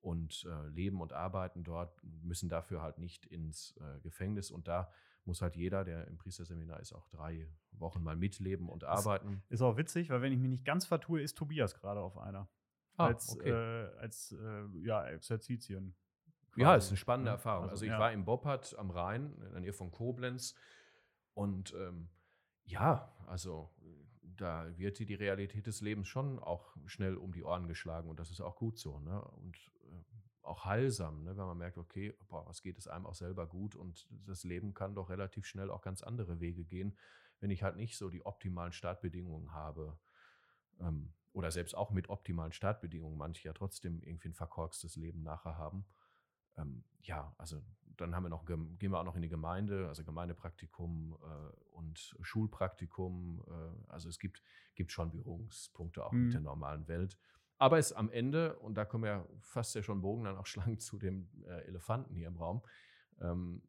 [0.00, 4.50] und äh, leben und arbeiten dort, müssen dafür halt nicht ins äh, Gefängnis.
[4.50, 4.90] Und da
[5.28, 9.42] muss halt jeder, der im Priesterseminar ist, auch drei Wochen mal mitleben und arbeiten.
[9.48, 12.48] Ist auch witzig, weil wenn ich mich nicht ganz vertue, ist Tobias gerade auf einer.
[12.96, 13.50] Ah, als okay.
[13.50, 15.94] äh, als äh, ja, Exerzitien.
[16.56, 17.64] Ja, ist eine spannende Erfahrung.
[17.64, 18.00] Also, also ich ja.
[18.00, 20.56] war im Boppard am Rhein, in der Nähe von Koblenz.
[21.34, 22.08] Und ähm,
[22.64, 23.70] ja, also
[24.22, 28.18] da wird dir die Realität des Lebens schon auch schnell um die Ohren geschlagen und
[28.18, 28.98] das ist auch gut so.
[28.98, 29.20] Ne?
[29.22, 30.04] Und äh,
[30.48, 31.36] auch heilsam, ne?
[31.36, 34.74] wenn man merkt, okay, boah, was geht es einem auch selber gut und das Leben
[34.74, 36.96] kann doch relativ schnell auch ganz andere Wege gehen,
[37.40, 39.98] wenn ich halt nicht so die optimalen Startbedingungen habe.
[40.80, 45.56] Ähm, oder selbst auch mit optimalen Startbedingungen, manche ja trotzdem irgendwie ein verkorkstes Leben nachher
[45.56, 45.84] haben.
[46.56, 47.62] Ähm, ja, also
[47.96, 52.16] dann haben wir noch, gehen wir auch noch in die Gemeinde, also Gemeindepraktikum äh, und
[52.20, 53.44] Schulpraktikum.
[53.46, 54.42] Äh, also es gibt,
[54.74, 56.24] gibt schon Berührungspunkte auch mhm.
[56.24, 57.18] mit der normalen Welt.
[57.58, 60.80] Aber es am Ende, und da kommen wir fast ja schon Bogen dann auch schlank
[60.80, 62.62] zu dem äh, Elefanten hier im Raum,
[63.20, 63.62] ähm,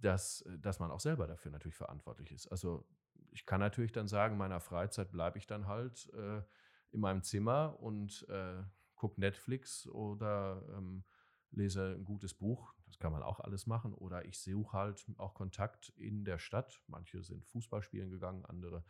[0.00, 2.48] dass, dass man auch selber dafür natürlich verantwortlich ist.
[2.48, 2.86] Also
[3.30, 6.42] ich kann natürlich dann sagen, in meiner Freizeit bleibe ich dann halt äh,
[6.90, 8.62] in meinem Zimmer und äh,
[8.94, 11.04] gucke Netflix oder ähm,
[11.50, 12.74] lese ein gutes Buch.
[12.86, 13.94] Das kann man auch alles machen.
[13.94, 16.82] Oder ich suche halt auch Kontakt in der Stadt.
[16.88, 18.84] Manche sind Fußball spielen gegangen, andere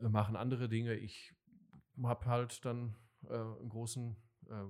[0.00, 0.94] äh, machen andere Dinge.
[0.94, 1.34] Ich
[2.06, 2.94] habe halt dann
[3.28, 4.16] äh, einen großen
[4.48, 4.64] äh,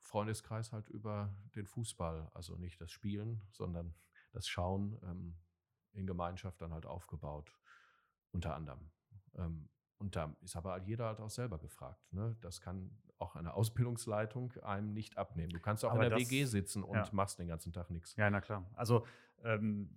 [0.00, 2.30] Freundeskreis halt über den Fußball.
[2.34, 3.94] Also nicht das Spielen, sondern
[4.32, 5.36] das Schauen ähm,
[5.92, 7.56] in Gemeinschaft dann halt aufgebaut.
[8.32, 8.90] Unter anderem.
[9.36, 9.68] Ähm,
[9.98, 12.12] und da ist aber jeder halt auch selber gefragt.
[12.12, 12.36] Ne?
[12.40, 15.50] Das kann auch eine Ausbildungsleitung einem nicht abnehmen.
[15.50, 17.08] Du kannst auch aber in der das, WG sitzen und ja.
[17.12, 18.16] machst den ganzen Tag nichts.
[18.16, 18.68] Ja, na klar.
[18.74, 19.06] Also
[19.44, 19.96] ähm,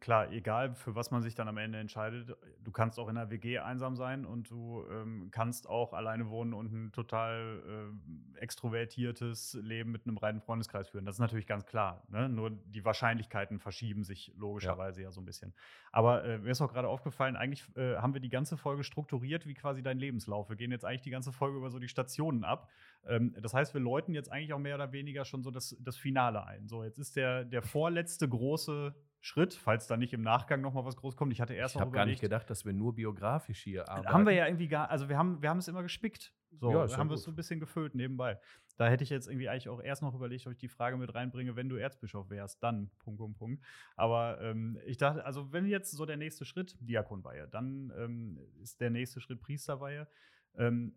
[0.00, 3.30] klar, egal für was man sich dann am Ende entscheidet, du kannst auch in einer
[3.30, 7.90] WG einsam sein und du ähm, kannst auch alleine wohnen und ein total
[8.36, 11.04] äh, extrovertiertes Leben mit einem breiten Freundeskreis führen.
[11.04, 12.02] Das ist natürlich ganz klar.
[12.08, 12.28] Ne?
[12.28, 15.54] Nur die Wahrscheinlichkeiten verschieben sich logischerweise ja, ja so ein bisschen.
[15.90, 19.46] Aber äh, mir ist auch gerade aufgefallen, eigentlich äh, haben wir die ganze Folge strukturiert
[19.46, 20.48] wie quasi dein Lebenslauf.
[20.48, 22.70] Wir gehen jetzt eigentlich die ganze Folge über so die Stationen ab.
[23.06, 25.96] Ähm, das heißt, wir läuten jetzt eigentlich auch mehr oder weniger schon so das, das
[25.96, 26.68] Finale ein.
[26.68, 30.84] So, jetzt ist der, der vorletzte große Schritt, falls da nicht im Nachgang noch mal
[30.84, 31.32] was groß kommt.
[31.32, 34.12] Ich hatte erst Ich habe gar nicht gedacht, dass wir nur biografisch hier arbeiten.
[34.12, 36.34] Haben wir ja irgendwie gar, also wir haben, wir haben es immer gespickt.
[36.50, 38.38] So, ja, wir haben es so ein bisschen gefüllt nebenbei.
[38.76, 41.14] Da hätte ich jetzt irgendwie eigentlich auch erst noch überlegt, ob ich die Frage mit
[41.14, 43.64] reinbringe, wenn du Erzbischof wärst, dann Punkt, Punkt, Punkt.
[43.96, 48.80] Aber ähm, ich dachte, also wenn jetzt so der nächste Schritt Diakonweihe, dann ähm, ist
[48.80, 50.08] der nächste Schritt Priesterweihe.
[50.56, 50.94] Ähm,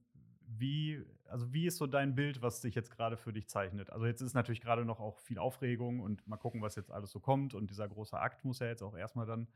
[0.48, 3.90] wie, also wie ist so dein Bild, was sich jetzt gerade für dich zeichnet?
[3.90, 7.12] Also jetzt ist natürlich gerade noch auch viel Aufregung und mal gucken, was jetzt alles
[7.12, 7.54] so kommt.
[7.54, 9.48] Und dieser große Akt muss ja jetzt auch erstmal dann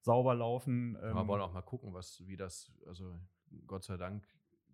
[0.00, 0.96] sauber laufen.
[1.02, 3.18] Ähm wir wollen auch mal gucken, was, wie das, also
[3.66, 4.26] Gott sei Dank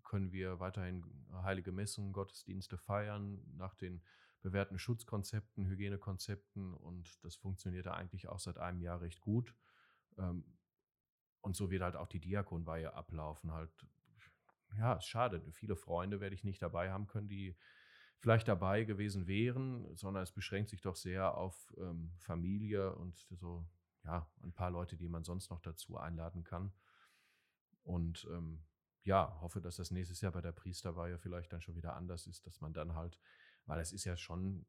[0.04, 1.04] können wir weiterhin
[1.42, 4.02] heilige Messen, Gottesdienste feiern nach den
[4.42, 9.54] bewährten Schutzkonzepten, Hygienekonzepten und das funktioniert ja eigentlich auch seit einem Jahr recht gut.
[10.18, 10.44] Ähm,
[11.40, 13.70] und so wird halt auch die Diakonweihe ablaufen, halt
[14.78, 15.42] ja, ist schade.
[15.52, 17.56] Viele Freunde werde ich nicht dabei haben können, die
[18.18, 23.66] vielleicht dabei gewesen wären, sondern es beschränkt sich doch sehr auf ähm, Familie und so,
[24.04, 26.72] ja, ein paar Leute, die man sonst noch dazu einladen kann.
[27.82, 28.64] Und ähm,
[29.02, 32.46] ja, hoffe, dass das nächstes Jahr bei der Priesterweihe vielleicht dann schon wieder anders ist,
[32.46, 33.18] dass man dann halt,
[33.66, 34.64] weil es ist ja schon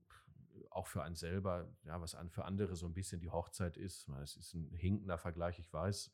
[0.69, 4.09] auch für einen selber, ja, was für andere so ein bisschen die Hochzeit ist.
[4.21, 6.11] Es ist ein hinkender Vergleich, ich weiß,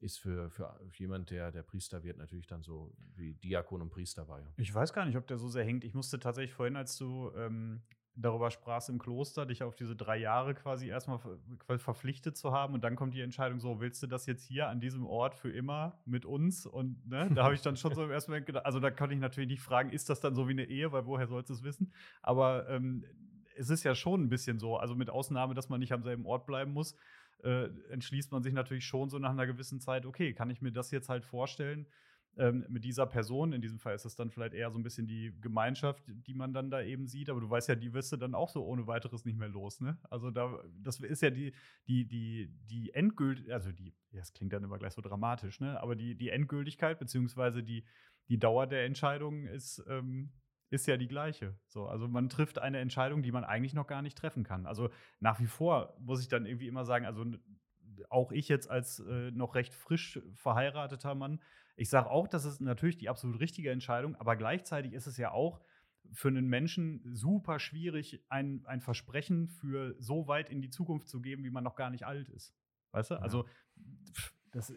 [0.00, 4.28] ist für, für jemand, der der Priester wird, natürlich dann so wie Diakon und Priester
[4.28, 4.40] war.
[4.40, 4.46] Ja.
[4.56, 5.84] Ich weiß gar nicht, ob der so sehr hängt.
[5.84, 7.82] Ich musste tatsächlich vorhin, als du ähm,
[8.14, 12.74] darüber sprachst im Kloster, dich auf diese drei Jahre quasi erstmal ver verpflichtet zu haben
[12.74, 15.50] und dann kommt die Entscheidung so, willst du das jetzt hier an diesem Ort für
[15.50, 16.66] immer mit uns?
[16.66, 19.14] Und ne, da habe ich dann schon so im ersten Moment gedacht, also da konnte
[19.14, 21.54] ich natürlich nicht fragen, ist das dann so wie eine Ehe, weil woher sollst du
[21.54, 21.92] es wissen?
[22.22, 23.04] Aber ähm,
[23.56, 26.26] es ist ja schon ein bisschen so, also mit Ausnahme, dass man nicht am selben
[26.26, 26.96] Ort bleiben muss
[27.44, 30.72] äh, entschließt man sich natürlich schon so nach einer gewissen Zeit, okay, kann ich mir
[30.72, 31.86] das jetzt halt vorstellen
[32.36, 33.52] ähm, mit dieser Person?
[33.52, 36.52] In diesem Fall ist es dann vielleicht eher so ein bisschen die Gemeinschaft, die man
[36.52, 38.86] dann da eben sieht, aber du weißt ja, die wirst du dann auch so ohne
[38.86, 39.98] weiteres nicht mehr los, ne?
[40.10, 41.52] Also da, das ist ja die,
[41.86, 45.80] die, die, die endgültig, also die, ja, das klingt dann immer gleich so dramatisch, ne?
[45.80, 47.84] Aber die, die Endgültigkeit, beziehungsweise die,
[48.28, 50.30] die Dauer der Entscheidung ist, ähm,
[50.70, 51.58] ist ja die gleiche.
[51.66, 54.66] So, also man trifft eine Entscheidung, die man eigentlich noch gar nicht treffen kann.
[54.66, 57.24] Also nach wie vor muss ich dann irgendwie immer sagen, also
[58.08, 61.40] auch ich jetzt als äh, noch recht frisch verheirateter Mann,
[61.76, 65.30] ich sage auch, das ist natürlich die absolut richtige Entscheidung, aber gleichzeitig ist es ja
[65.32, 65.60] auch
[66.12, 71.20] für einen Menschen super schwierig, ein, ein Versprechen für so weit in die Zukunft zu
[71.20, 72.54] geben, wie man noch gar nicht alt ist.
[72.92, 73.14] Weißt du?
[73.14, 73.20] Ja.
[73.20, 73.46] Also
[74.50, 74.72] das,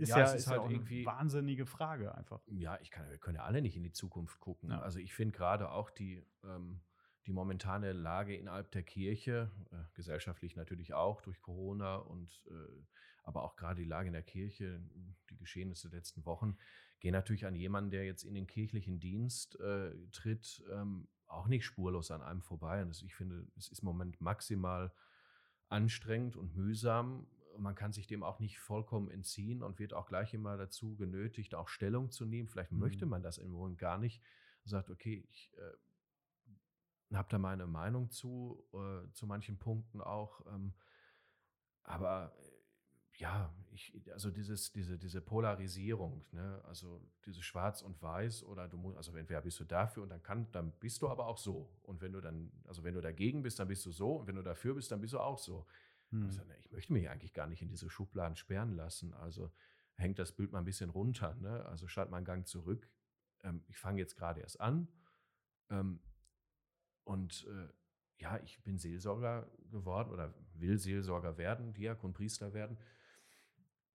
[0.00, 2.40] ist ja, ja ist, ist halt irgendwie eine wahnsinnige Frage einfach.
[2.46, 4.70] Ja, ich kann, wir können ja alle nicht in die Zukunft gucken.
[4.70, 4.80] Ja.
[4.80, 6.80] Also ich finde gerade auch die, ähm,
[7.26, 12.82] die momentane Lage innerhalb der Kirche, äh, gesellschaftlich natürlich auch durch Corona und äh,
[13.22, 14.82] aber auch gerade die Lage in der Kirche,
[15.28, 16.56] die Geschehnisse der letzten Wochen,
[17.00, 21.64] gehen natürlich an jemanden, der jetzt in den kirchlichen Dienst äh, tritt, ähm, auch nicht
[21.64, 22.82] spurlos an einem vorbei.
[22.82, 24.92] Und das, ich finde, es ist im Moment maximal
[25.68, 27.26] anstrengend und mühsam
[27.60, 31.54] man kann sich dem auch nicht vollkommen entziehen und wird auch gleich immer dazu genötigt,
[31.54, 32.48] auch Stellung zu nehmen.
[32.48, 32.78] Vielleicht mhm.
[32.78, 34.22] möchte man das im Moment gar nicht.
[34.64, 40.44] Sagt, okay, ich äh, habe da meine Meinung zu, äh, zu manchen Punkten auch.
[40.46, 40.74] Ähm,
[41.82, 46.62] aber äh, ja, ich, also dieses, diese, diese Polarisierung, ne?
[46.64, 50.22] also dieses Schwarz und Weiß oder du musst, also entweder bist du dafür und dann
[50.22, 51.70] kann, dann bist du aber auch so.
[51.82, 54.36] Und wenn du dann, also wenn du dagegen bist, dann bist du so und wenn
[54.36, 55.66] du dafür bist, dann bist du auch so.
[56.10, 56.24] Hm.
[56.24, 59.14] Also, ich möchte mich eigentlich gar nicht in diese Schubladen sperren lassen.
[59.14, 59.52] Also
[59.94, 61.34] hängt das Bild mal ein bisschen runter.
[61.36, 61.64] Ne?
[61.66, 62.88] Also schalt mal einen Gang zurück.
[63.42, 64.88] Ähm, ich fange jetzt gerade erst an.
[65.68, 66.00] Ähm,
[67.04, 67.68] und äh,
[68.18, 72.76] ja, ich bin Seelsorger geworden oder will Seelsorger werden, Diakon, Priester werden,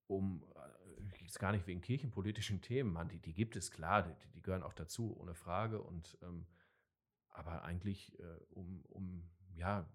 [0.08, 4.30] um äh, jetzt gar nicht wegen kirchenpolitischen Themen, man, die, die gibt es klar, die,
[4.34, 5.82] die gehören auch dazu, ohne Frage.
[5.82, 6.48] Und ähm,
[7.30, 9.88] aber eigentlich äh, um, um ja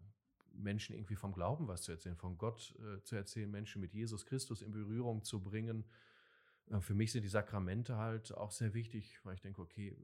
[0.52, 4.26] Menschen irgendwie vom Glauben was zu erzählen, von Gott äh, zu erzählen, Menschen mit Jesus
[4.26, 5.84] Christus in Berührung zu bringen.
[6.70, 9.96] Äh, für mich sind die Sakramente halt auch sehr wichtig, weil ich denke, okay,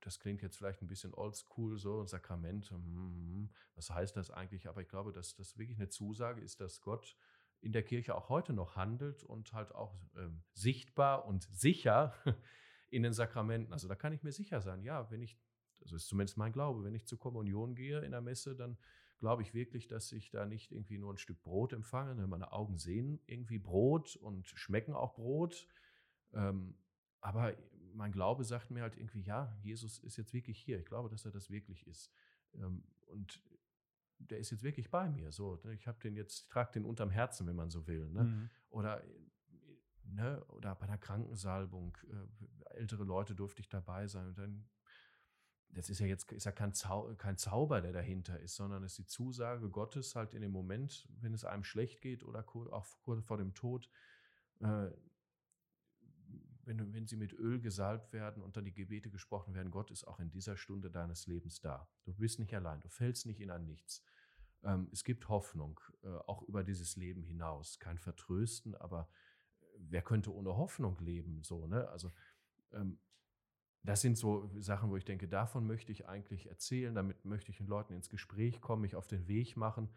[0.00, 4.68] das klingt jetzt vielleicht ein bisschen oldschool, so ein Sakrament, hm, was heißt das eigentlich?
[4.68, 7.16] Aber ich glaube, dass das wirklich eine Zusage ist, dass Gott
[7.60, 12.14] in der Kirche auch heute noch handelt und halt auch ähm, sichtbar und sicher
[12.90, 13.72] in den Sakramenten.
[13.72, 15.38] Also da kann ich mir sicher sein, ja, wenn ich
[15.84, 16.84] also ist zumindest mein Glaube.
[16.84, 18.76] Wenn ich zur Kommunion gehe in der Messe, dann
[19.18, 22.14] glaube ich wirklich, dass ich da nicht irgendwie nur ein Stück Brot empfange.
[22.14, 25.66] Ne, meine Augen sehen irgendwie Brot und schmecken auch Brot.
[26.32, 26.76] Ähm,
[27.20, 27.54] aber
[27.92, 30.78] mein Glaube sagt mir halt irgendwie, ja, Jesus ist jetzt wirklich hier.
[30.78, 32.10] Ich glaube, dass er das wirklich ist.
[32.54, 33.40] Ähm, und
[34.18, 35.32] der ist jetzt wirklich bei mir.
[35.32, 38.08] So, ne, ich habe den jetzt, ich trage den unterm Herzen, wenn man so will.
[38.10, 38.24] Ne?
[38.24, 38.50] Mhm.
[38.70, 39.02] Oder
[40.06, 44.28] Ne, oder bei einer Krankensalbung, äh, ältere Leute durfte ich dabei sein.
[44.28, 44.68] Und dann
[45.70, 48.92] das ist ja jetzt ist ja kein, Zau kein Zauber, der dahinter ist, sondern es
[48.92, 52.86] ist die Zusage Gottes halt in dem Moment, wenn es einem schlecht geht oder auch
[53.02, 53.88] kurz vor dem Tod,
[54.60, 54.90] äh,
[56.66, 60.04] wenn, wenn sie mit Öl gesalbt werden und dann die Gebete gesprochen werden, Gott ist
[60.04, 61.88] auch in dieser Stunde deines Lebens da.
[62.04, 64.02] Du bist nicht allein, du fällst nicht in ein Nichts.
[64.62, 67.78] Ähm, es gibt Hoffnung, äh, auch über dieses Leben hinaus.
[67.78, 69.08] Kein Vertrösten, aber
[69.60, 71.42] äh, wer könnte ohne Hoffnung leben?
[71.42, 71.88] So, ne?
[71.90, 72.12] Also
[72.72, 72.98] ähm,
[73.84, 77.58] das sind so Sachen, wo ich denke, davon möchte ich eigentlich erzählen, damit möchte ich
[77.58, 79.90] den Leuten ins Gespräch kommen, mich auf den Weg machen.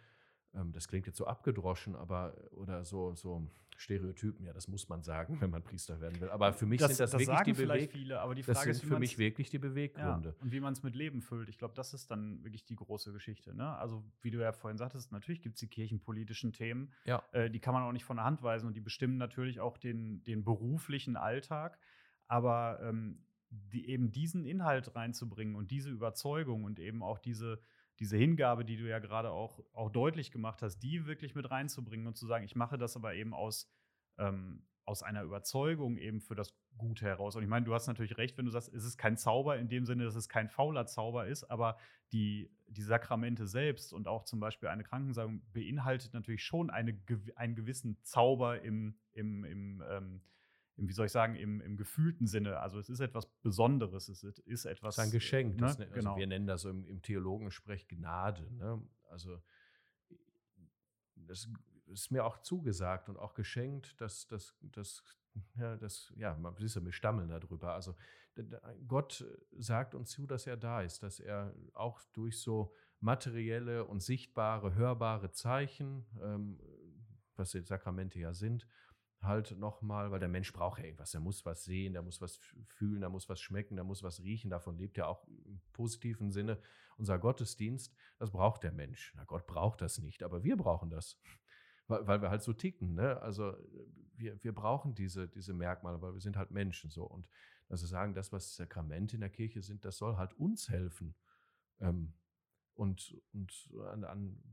[0.54, 5.04] Ähm, das klingt jetzt so abgedroschen, aber oder so, so Stereotypen, ja, das muss man
[5.04, 6.30] sagen, wenn man Priester werden will.
[6.30, 7.98] Aber für mich das, sind das, das wirklich die Beweggründe.
[7.98, 10.30] viele, aber die Frage das sind ist für mich wirklich die Beweggründe.
[10.30, 11.48] Ja, und wie man es mit Leben füllt.
[11.48, 13.56] Ich glaube, das ist dann wirklich die große Geschichte.
[13.56, 13.78] Ne?
[13.78, 16.92] Also, wie du ja vorhin sagtest, natürlich gibt es die kirchenpolitischen Themen.
[17.06, 17.24] Ja.
[17.32, 19.78] Äh, die kann man auch nicht von der Hand weisen und die bestimmen natürlich auch
[19.78, 21.80] den, den beruflichen Alltag.
[22.28, 27.60] Aber ähm, die, eben diesen Inhalt reinzubringen und diese Überzeugung und eben auch diese,
[28.00, 32.08] diese Hingabe, die du ja gerade auch, auch deutlich gemacht hast, die wirklich mit reinzubringen
[32.08, 33.70] und zu sagen, ich mache das aber eben aus,
[34.18, 37.36] ähm, aus einer Überzeugung eben für das Gute heraus.
[37.36, 39.68] Und ich meine, du hast natürlich recht, wenn du sagst, es ist kein Zauber in
[39.68, 41.78] dem Sinne, dass es kein fauler Zauber ist, aber
[42.12, 46.98] die, die Sakramente selbst und auch zum Beispiel eine Krankensagung beinhaltet natürlich schon eine,
[47.36, 50.22] einen gewissen Zauber im, im, im ähm,
[50.78, 52.60] im, wie soll ich sagen, im, im gefühlten Sinne.
[52.60, 54.98] Also es ist etwas Besonderes, es ist etwas.
[54.98, 55.56] Es ist ein Geschenk.
[55.56, 55.68] Ne?
[55.68, 56.18] Das, ne, also genau.
[56.18, 58.48] Wir nennen das so im, im Theologensprech Gnade.
[58.54, 58.82] Ne?
[59.10, 59.42] Also
[61.16, 61.50] das
[61.88, 65.04] ist mir auch zugesagt und auch geschenkt, dass das, das,
[65.56, 67.74] ja, das, ja, man siehst ja, wir stammeln darüber.
[67.74, 67.96] Also
[68.88, 69.26] Gott
[69.58, 74.76] sagt uns zu, dass er da ist, dass er auch durch so materielle und sichtbare,
[74.76, 76.60] hörbare Zeichen, ähm,
[77.36, 78.68] was die Sakramente ja sind,
[79.22, 81.14] halt nochmal, weil der Mensch braucht ja irgendwas.
[81.14, 82.38] Er muss was sehen, der muss was
[82.68, 84.50] fühlen, der muss was schmecken, der muss was riechen.
[84.50, 86.62] Davon lebt ja auch im positiven Sinne
[86.98, 87.96] unser Gottesdienst.
[88.18, 89.14] Das braucht der Mensch.
[89.16, 91.20] Na, Gott braucht das nicht, aber wir brauchen das,
[91.88, 92.94] weil, weil wir halt so ticken.
[92.94, 93.22] Ne?
[93.22, 93.56] Also
[94.16, 97.04] wir, wir brauchen diese, diese Merkmale, weil wir sind halt Menschen so.
[97.04, 97.28] Und
[97.70, 101.16] also sagen, das, was Sakramente in der Kirche sind, das soll halt uns helfen.
[101.80, 102.14] Ähm,
[102.74, 104.44] und und an, an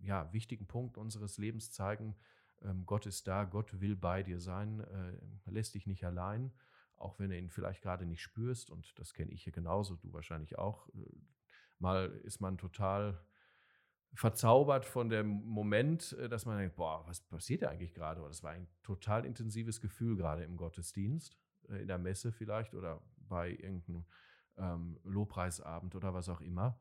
[0.00, 2.14] ja, wichtigen Punkten unseres Lebens zeigen,
[2.86, 6.52] Gott ist da, Gott will bei dir sein, äh, lässt dich nicht allein,
[6.96, 8.70] auch wenn du ihn vielleicht gerade nicht spürst.
[8.70, 10.88] Und das kenne ich hier genauso, du wahrscheinlich auch.
[10.88, 11.06] Äh,
[11.78, 13.24] mal ist man total
[14.14, 18.20] verzaubert von dem Moment, äh, dass man denkt, boah, was passiert da eigentlich gerade?
[18.22, 21.36] Das war ein total intensives Gefühl gerade im Gottesdienst,
[21.68, 24.06] in der Messe vielleicht oder bei irgendeinem
[24.56, 26.80] ähm, Lobpreisabend oder was auch immer.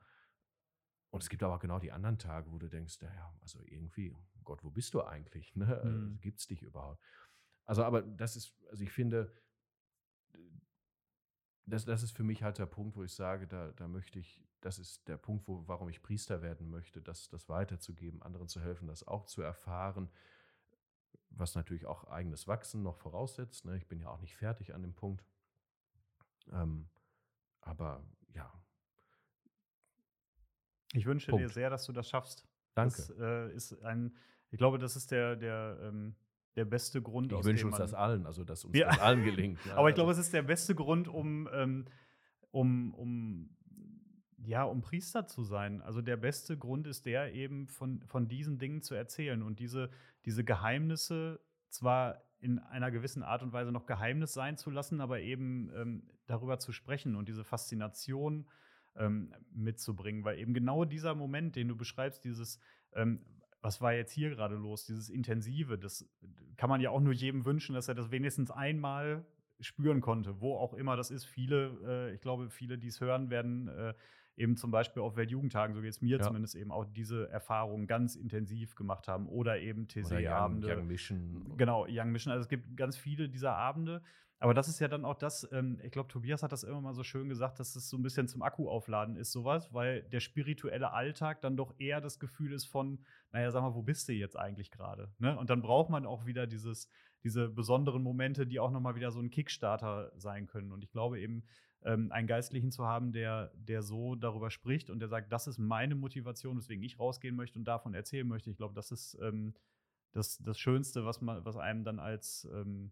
[1.18, 4.64] Und es gibt aber genau die anderen Tage, wo du denkst, naja, also irgendwie, Gott,
[4.64, 5.56] wo bist du eigentlich?
[5.56, 5.82] Ne?
[5.84, 6.22] Mhm.
[6.22, 7.02] Gibt es dich überhaupt?
[7.66, 9.34] Also, aber das ist, also ich finde,
[11.66, 14.46] das, das ist für mich halt der Punkt, wo ich sage, da, da möchte ich,
[14.62, 18.62] das ist der Punkt, wo, warum ich Priester werden möchte, das, das weiterzugeben, anderen zu
[18.62, 20.12] helfen, das auch zu erfahren,
[21.32, 23.66] was natürlich auch eigenes Wachsen noch voraussetzt.
[23.66, 23.76] Ne?
[23.76, 25.26] Ich bin ja auch nicht fertig an dem Punkt.
[26.52, 26.88] Ähm,
[27.62, 28.06] aber
[28.36, 28.54] ja.
[30.94, 31.46] Ich wünsche Punkt.
[31.46, 32.46] dir sehr, dass du das schaffst.
[32.74, 32.96] Danke.
[32.96, 34.16] Das äh, ist ein,
[34.52, 36.16] ich glaube, das ist der, der, ähm,
[36.56, 37.32] der beste Grund.
[37.32, 38.88] Ich wünsche uns das allen, also dass uns ja.
[38.88, 39.60] das allen gelingt.
[39.66, 41.86] Ja, Aber ich glaube, also es ist der beste Grund, um, ähm,
[42.52, 43.50] um, um,
[44.38, 45.82] ja, um Priester zu sein.
[45.82, 49.90] Also der beste Grund ist der eben von, von diesen Dingen zu erzählen und diese,
[50.26, 55.20] diese Geheimnisse zwar in einer gewissen Art und Weise noch Geheimnis sein zu lassen, aber
[55.20, 58.48] eben ähm, darüber zu sprechen und diese Faszination
[58.98, 62.60] ähm, mitzubringen, weil eben genau dieser Moment, den du beschreibst, dieses
[62.94, 63.22] ähm,
[63.62, 66.08] was war jetzt hier gerade los, dieses Intensive, das
[66.58, 69.26] kann man ja auch nur jedem wünschen, dass er das wenigstens einmal
[69.60, 71.26] spüren konnte, wo auch immer das ist.
[71.26, 73.94] Viele, äh, ich glaube, viele, die es hören, werden äh,
[74.36, 76.24] eben zum Beispiel auf Weltjugendtagen, so geht es mir ja.
[76.24, 80.68] zumindest eben auch diese Erfahrung ganz intensiv gemacht haben oder eben TC-Abende.
[80.68, 81.54] Young, Young Mission.
[81.58, 82.32] Genau, Young Mission.
[82.32, 84.04] Also es gibt ganz viele dieser Abende.
[84.40, 86.94] Aber das ist ja dann auch das, ähm, ich glaube, Tobias hat das immer mal
[86.94, 90.92] so schön gesagt, dass es so ein bisschen zum Akkuaufladen ist, sowas, weil der spirituelle
[90.92, 93.00] Alltag dann doch eher das Gefühl ist von,
[93.32, 95.12] naja, sag mal, wo bist du jetzt eigentlich gerade?
[95.18, 95.38] Ne?
[95.38, 96.88] Und dann braucht man auch wieder dieses,
[97.24, 100.72] diese besonderen Momente, die auch nochmal wieder so ein Kickstarter sein können.
[100.72, 101.44] Und ich glaube eben,
[101.84, 105.58] ähm, einen Geistlichen zu haben, der, der so darüber spricht und der sagt, das ist
[105.58, 108.52] meine Motivation, weswegen ich rausgehen möchte und davon erzählen möchte.
[108.52, 109.56] Ich glaube, das ist ähm,
[110.12, 112.92] das, das Schönste, was man, was einem dann als ähm,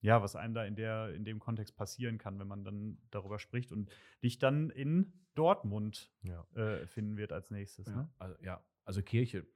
[0.00, 3.38] ja, was einem da in, der, in dem Kontext passieren kann, wenn man dann darüber
[3.38, 3.90] spricht und
[4.22, 6.46] dich dann in Dortmund ja.
[6.54, 7.86] äh, finden wird als nächstes.
[7.86, 7.96] Ja.
[7.96, 8.10] Ne?
[8.18, 9.46] Also, ja, also Kirche.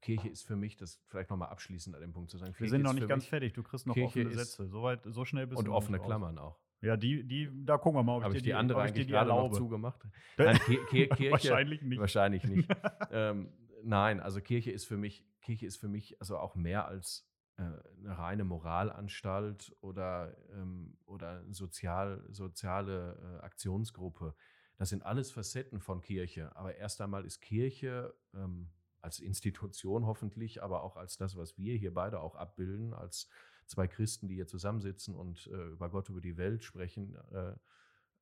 [0.00, 2.52] Kirche ist für mich, das vielleicht nochmal abschließend an dem Punkt zu sagen.
[2.52, 4.66] Kirche Wir sind noch nicht ganz fertig, du kriegst noch Kirche offene Sätze.
[4.66, 5.72] So, weit, so schnell bist und du.
[5.72, 6.58] Und offene Klammern auch.
[6.82, 9.12] Ja, die, die, da gucken wir mal, ob Habe ich die, die andere eigentlich die
[9.12, 10.00] gerade noch zugemacht?
[10.38, 12.00] Nein, Kirche, wahrscheinlich nicht.
[12.00, 12.68] Wahrscheinlich nicht.
[13.10, 17.29] ähm, nein, also Kirche ist für mich, Kirche ist für mich also auch mehr als
[17.60, 24.34] eine reine Moralanstalt oder, ähm, oder sozial, soziale äh, Aktionsgruppe.
[24.76, 26.54] Das sind alles Facetten von Kirche.
[26.56, 31.76] Aber erst einmal ist Kirche ähm, als Institution hoffentlich, aber auch als das, was wir
[31.76, 33.28] hier beide auch abbilden, als
[33.66, 37.16] zwei Christen, die hier zusammensitzen und äh, über Gott, über die Welt sprechen.
[37.32, 37.54] Äh,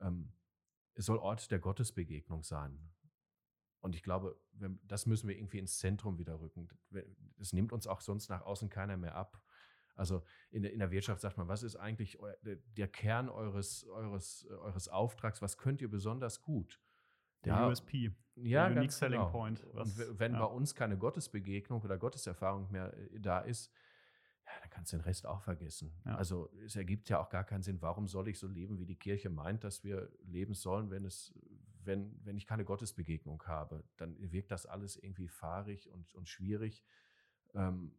[0.00, 0.32] ähm,
[0.94, 2.78] es soll Ort der Gottesbegegnung sein.
[3.80, 4.36] Und ich glaube,
[4.82, 6.68] das müssen wir irgendwie ins Zentrum wieder rücken.
[7.38, 9.40] Es nimmt uns auch sonst nach außen keiner mehr ab.
[9.94, 14.46] Also in der, in der Wirtschaft sagt man, was ist eigentlich der Kern eures, eures,
[14.46, 15.42] eures Auftrags?
[15.42, 16.80] Was könnt ihr besonders gut?
[17.44, 18.12] Der ja, USP.
[18.36, 19.30] Ja, der Unique Selling genau.
[19.30, 19.66] Point.
[19.72, 20.40] Was, Und wenn ja.
[20.40, 23.72] bei uns keine Gottesbegegnung oder Gotteserfahrung mehr äh, da ist,
[24.44, 25.92] ja, dann kannst du den Rest auch vergessen.
[26.06, 26.14] Ja.
[26.14, 28.96] Also es ergibt ja auch gar keinen Sinn, warum soll ich so leben, wie die
[28.96, 31.34] Kirche meint, dass wir leben sollen, wenn es,
[31.84, 36.84] wenn, wenn ich keine Gottesbegegnung habe, dann wirkt das alles irgendwie fahrig und, und schwierig.
[37.54, 37.92] Ähm,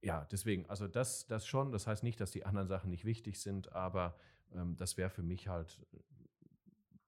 [0.00, 1.70] ja, deswegen, also das, das schon.
[1.70, 4.18] Das heißt nicht, dass die anderen Sachen nicht wichtig sind, aber
[4.52, 5.78] ähm, das wäre für mich halt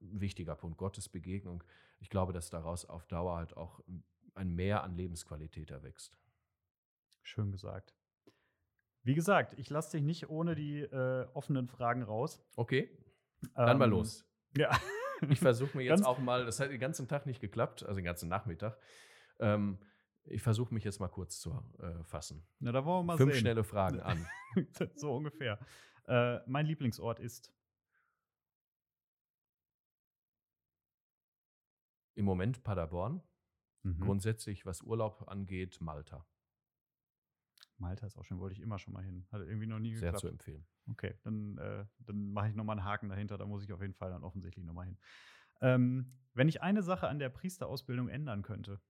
[0.01, 1.65] ein wichtiger Punkt, Gottes Begegnung.
[1.99, 3.81] Ich glaube, dass daraus auf Dauer halt auch
[4.35, 6.19] ein Mehr an Lebensqualität erwächst.
[7.23, 7.95] Schön gesagt.
[9.03, 12.41] Wie gesagt, ich lasse dich nicht ohne die äh, offenen Fragen raus.
[12.57, 12.91] Okay,
[13.55, 14.25] dann ähm, mal los.
[14.57, 14.71] Ja.
[15.29, 18.05] Ich versuche mir jetzt auch mal, das hat den ganzen Tag nicht geklappt, also den
[18.05, 18.79] ganzen Nachmittag.
[19.39, 19.79] Ähm,
[20.25, 22.47] ich versuche mich jetzt mal kurz zu äh, fassen.
[22.59, 23.41] Na, da wollen wir mal Fünf sehen.
[23.41, 24.27] schnelle Fragen an.
[24.95, 25.59] so ungefähr.
[26.07, 27.53] Äh, mein Lieblingsort ist?
[32.15, 33.23] Im Moment Paderborn.
[33.83, 34.01] Mhm.
[34.01, 36.25] Grundsätzlich, was Urlaub angeht, Malta.
[37.79, 39.27] Malta ist auch schön, wollte ich immer schon mal hin.
[39.33, 40.21] Hat irgendwie noch nie Sehr geklappt.
[40.21, 40.67] zu empfehlen.
[40.91, 43.37] Okay, dann, äh, dann mache ich nochmal einen Haken dahinter.
[43.39, 44.99] Da muss ich auf jeden Fall dann offensichtlich nochmal hin.
[45.61, 48.81] Ähm, wenn ich eine Sache an der Priesterausbildung ändern könnte,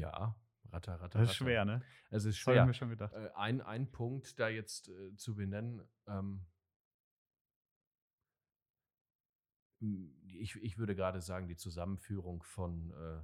[0.00, 0.34] Ja,
[0.70, 1.18] ratter, ratter.
[1.18, 1.82] Das ist schwer, ne?
[2.10, 2.54] Es ist schwer.
[2.54, 3.12] Das habe ich mir schon gedacht.
[3.12, 6.46] Äh, ein, ein Punkt da jetzt äh, zu benennen, ähm,
[9.80, 13.22] ich, ich würde gerade sagen, die Zusammenführung von, äh,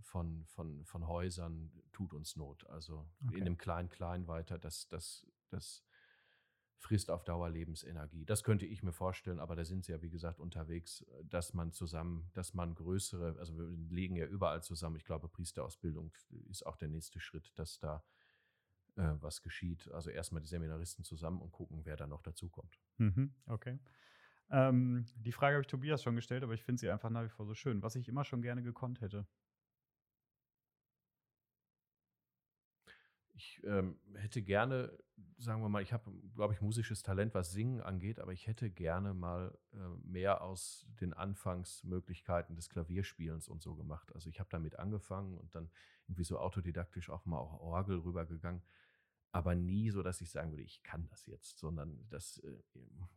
[0.00, 2.66] von, von, von Häusern tut uns Not.
[2.68, 3.38] Also okay.
[3.38, 5.86] in dem Klein-Klein weiter, das, das, das,
[6.78, 8.24] frisst auf Dauer Lebensenergie.
[8.24, 11.72] Das könnte ich mir vorstellen, aber da sind sie ja, wie gesagt, unterwegs, dass man
[11.72, 14.96] zusammen, dass man größere, also wir legen ja überall zusammen.
[14.96, 16.12] Ich glaube, Priesterausbildung
[16.48, 18.04] ist auch der nächste Schritt, dass da
[18.96, 19.90] äh, was geschieht.
[19.92, 22.78] Also erstmal die Seminaristen zusammen und gucken, wer da noch dazukommt.
[22.98, 23.78] Mhm, okay.
[24.50, 27.28] Ähm, die Frage habe ich Tobias schon gestellt, aber ich finde sie einfach nach wie
[27.28, 27.82] vor so schön.
[27.82, 29.26] Was ich immer schon gerne gekonnt hätte.
[33.34, 34.98] Ich ähm, hätte gerne,
[35.36, 38.70] sagen wir mal, ich habe, glaube ich, musisches Talent, was Singen angeht, aber ich hätte
[38.70, 44.14] gerne mal äh, mehr aus den Anfangsmöglichkeiten des Klavierspielens und so gemacht.
[44.14, 45.70] Also ich habe damit angefangen und dann
[46.08, 48.62] irgendwie so autodidaktisch auch mal auch Orgel rübergegangen,
[49.32, 52.56] aber nie so, dass ich sagen würde, ich kann das jetzt, sondern das, äh,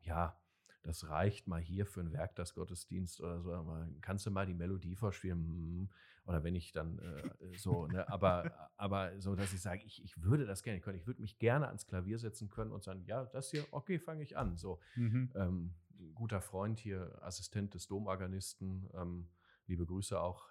[0.01, 0.37] ja,
[0.83, 3.85] das reicht mal hier für ein Werk das Gottesdienst oder so.
[4.01, 5.37] kannst du mal die Melodie vorspielen?
[5.37, 5.89] Hm,
[6.25, 10.21] oder wenn ich dann äh, so, ne, aber, aber so, dass ich sage, ich, ich
[10.21, 10.97] würde das gerne können.
[10.97, 14.21] Ich würde mich gerne ans Klavier setzen können und sagen, ja, das hier, okay, fange
[14.21, 14.55] ich an.
[14.55, 15.31] So, mhm.
[15.35, 15.73] ähm,
[16.13, 19.27] guter Freund hier, Assistent des Domorganisten, ähm,
[19.65, 20.49] liebe Grüße auch.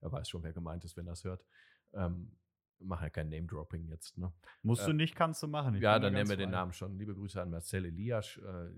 [0.00, 1.44] Er weiß schon, wer gemeint ist, wenn er das hört.
[1.92, 2.30] Ähm,
[2.80, 4.16] mache ja kein Name-Dropping jetzt.
[4.18, 4.32] Ne?
[4.62, 5.74] Musst äh, du nicht, kannst du machen.
[5.74, 6.96] Ich ja, dann nennen wir den Namen schon.
[6.96, 8.70] Liebe Grüße an Marcel Elias, äh,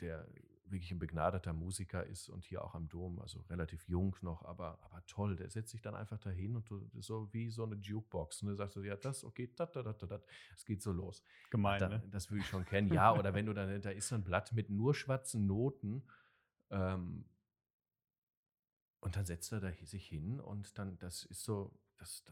[0.00, 0.26] der
[0.72, 4.78] wirklich ein begnadeter Musiker ist und hier auch am Dom, also relativ jung noch, aber,
[4.82, 5.36] aber toll.
[5.36, 8.42] Der setzt sich dann einfach dahin und du, so wie so eine Jukebox.
[8.42, 8.56] Ne?
[8.56, 10.26] Sagst du, ja, das, okay, dat, dat, dat, dat.
[10.56, 11.22] Es geht so los.
[11.50, 12.02] Gemein, da, ne?
[12.10, 12.92] Das würde ich schon kennen.
[12.92, 16.02] Ja, oder wenn du dann, da ist so ein Blatt mit nur schwarzen Noten.
[16.70, 17.26] Ähm,
[19.00, 22.24] und dann setzt er da sich hin und dann, das ist so, das,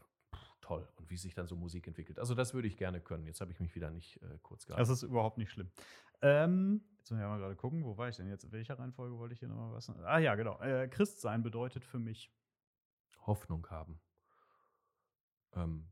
[0.61, 0.87] toll.
[0.95, 2.19] Und wie sich dann so Musik entwickelt.
[2.19, 3.25] Also das würde ich gerne können.
[3.25, 4.81] Jetzt habe ich mich wieder nicht äh, kurz gehalten.
[4.81, 5.69] Das ist überhaupt nicht schlimm.
[6.21, 8.43] Ähm, jetzt muss ich mal gerade gucken, wo war ich denn jetzt?
[8.43, 9.89] In welcher Reihenfolge wollte ich hier nochmal was?
[9.89, 10.59] Ah ja, genau.
[10.61, 12.31] Äh, Christsein bedeutet für mich
[13.25, 13.99] Hoffnung haben.
[15.53, 15.89] Ähm,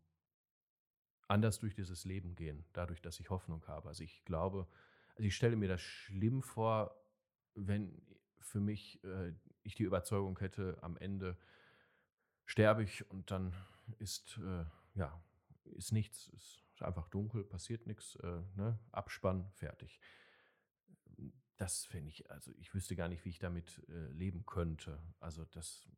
[1.27, 3.87] anders durch dieses Leben gehen, dadurch, dass ich Hoffnung habe.
[3.89, 4.67] Also ich glaube,
[5.15, 6.95] also ich stelle mir das schlimm vor,
[7.55, 8.01] wenn
[8.39, 11.37] für mich äh, ich die Überzeugung hätte, am Ende
[12.45, 13.53] sterbe ich und dann
[13.99, 14.65] ist, äh,
[14.95, 15.21] ja,
[15.63, 18.79] ist nichts, ist einfach dunkel, passiert nichts, äh, ne?
[18.91, 19.99] Abspann, fertig.
[21.57, 25.01] Das finde ich, also ich wüsste gar nicht, wie ich damit äh, leben könnte.
[25.19, 25.89] Also das,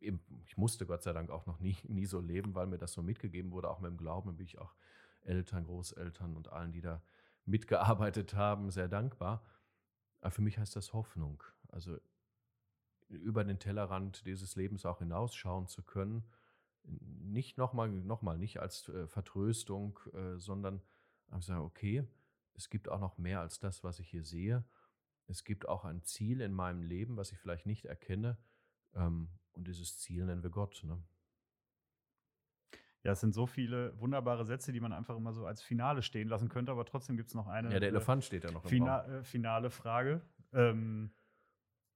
[0.00, 3.02] ich musste Gott sei Dank auch noch nie, nie so leben, weil mir das so
[3.02, 4.74] mitgegeben wurde, auch mit dem Glauben bin ich auch
[5.22, 7.02] Eltern, Großeltern und allen, die da
[7.44, 9.44] mitgearbeitet haben, sehr dankbar.
[10.20, 11.42] Aber für mich heißt das Hoffnung.
[11.68, 11.98] Also
[13.08, 16.24] über den Tellerrand dieses Lebens auch hinausschauen zu können
[16.84, 20.82] nicht nochmal, noch mal nicht als äh, Vertröstung, äh, sondern
[21.38, 22.06] ich sage, okay,
[22.54, 24.64] es gibt auch noch mehr als das, was ich hier sehe.
[25.26, 28.36] Es gibt auch ein Ziel in meinem Leben, was ich vielleicht nicht erkenne.
[28.94, 30.82] Ähm, und dieses Ziel nennen wir Gott.
[30.84, 31.02] Ne?
[33.02, 36.28] Ja, es sind so viele wunderbare Sätze, die man einfach immer so als Finale stehen
[36.28, 37.72] lassen könnte, aber trotzdem gibt es noch eine.
[37.72, 39.12] Ja, der Elefant steht ja noch im Fina Raum.
[39.12, 40.22] Äh, finale Frage.
[40.52, 41.10] Ähm,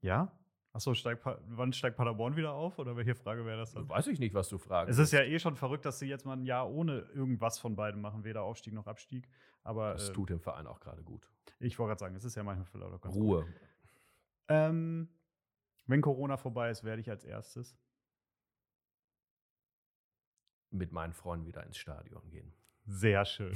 [0.01, 0.32] ja,
[0.77, 2.79] Achso, steigt wann steigt Paderborn wieder auf?
[2.79, 3.89] Oder welche Frage wäre das dann?
[3.89, 4.91] Weiß ich nicht, was du fragst.
[4.91, 7.74] Es ist ja eh schon verrückt, dass sie jetzt mal ein Jahr ohne irgendwas von
[7.77, 9.27] beiden machen, weder Aufstieg noch Abstieg.
[9.62, 11.31] Aber, das äh, tut dem Verein auch gerade gut.
[11.61, 13.47] Ich wollte gerade sagen, es ist ja manchmal vielleicht auch ganz Ruhe.
[14.49, 15.09] Ähm,
[15.87, 17.79] wenn Corona vorbei ist, werde ich als erstes
[20.68, 22.53] mit meinen Freunden wieder ins Stadion gehen.
[22.87, 23.53] Sehr schön.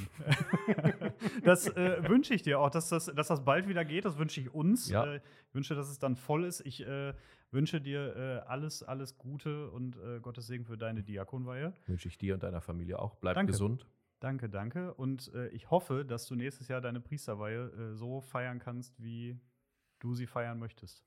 [1.44, 4.04] das äh, wünsche ich dir auch, dass das, dass das bald wieder geht.
[4.04, 4.90] Das wünsche ich uns.
[4.90, 5.04] Ja.
[5.04, 6.60] Äh, ich wünsche, dass es dann voll ist.
[6.66, 7.14] Ich äh,
[7.50, 11.72] wünsche dir äh, alles, alles Gute und äh, Gottes Segen für deine Diakonweihe.
[11.86, 13.14] Wünsche ich dir und deiner Familie auch.
[13.16, 13.52] Bleib danke.
[13.52, 13.86] gesund.
[14.18, 14.94] Danke, danke.
[14.94, 19.38] Und äh, ich hoffe, dass du nächstes Jahr deine Priesterweihe so feiern kannst, wie
[20.00, 21.04] du sie feiern möchtest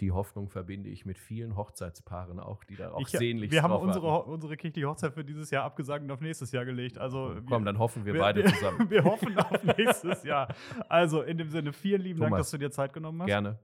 [0.00, 3.72] die Hoffnung verbinde ich mit vielen Hochzeitspaaren auch, die da auch ich, sehnlichst Wir haben
[3.72, 6.98] unsere, unsere kirchliche Hochzeit für dieses Jahr abgesagt und auf nächstes Jahr gelegt.
[6.98, 8.90] Also Komm, wir, dann hoffen wir, wir beide wir, zusammen.
[8.90, 10.48] wir hoffen auf nächstes Jahr.
[10.88, 13.26] Also in dem Sinne, vielen lieben Thomas, Dank, dass du dir Zeit genommen hast.
[13.26, 13.58] Gerne.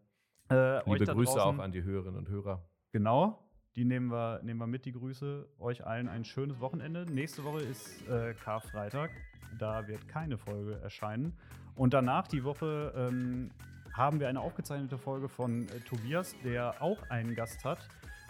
[0.51, 2.64] Äh, Liebe Grüße draußen, auch an die Hörerinnen und Hörer.
[2.93, 3.43] Genau.
[3.74, 5.49] Die nehmen wir, nehmen wir mit, die Grüße.
[5.59, 7.05] Euch allen ein schönes Wochenende.
[7.05, 9.11] Nächste Woche ist äh, Karfreitag.
[9.59, 11.37] Da wird keine Folge erscheinen.
[11.74, 13.51] Und danach die Woche ähm,
[13.97, 17.78] haben wir eine aufgezeichnete Folge von äh, Tobias, der auch einen Gast hat.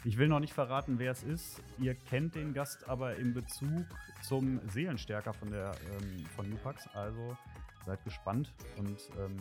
[0.05, 1.61] Ich will noch nicht verraten, wer es ist.
[1.79, 3.85] Ihr kennt den Gast aber in Bezug
[4.23, 6.87] zum Seelenstärker von, der, ähm, von Nupax.
[6.95, 7.37] Also
[7.85, 9.37] seid gespannt und ähm,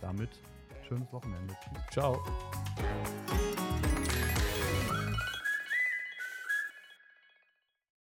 [0.00, 0.30] damit
[0.88, 1.54] schönes Wochenende.
[1.90, 2.24] Ciao.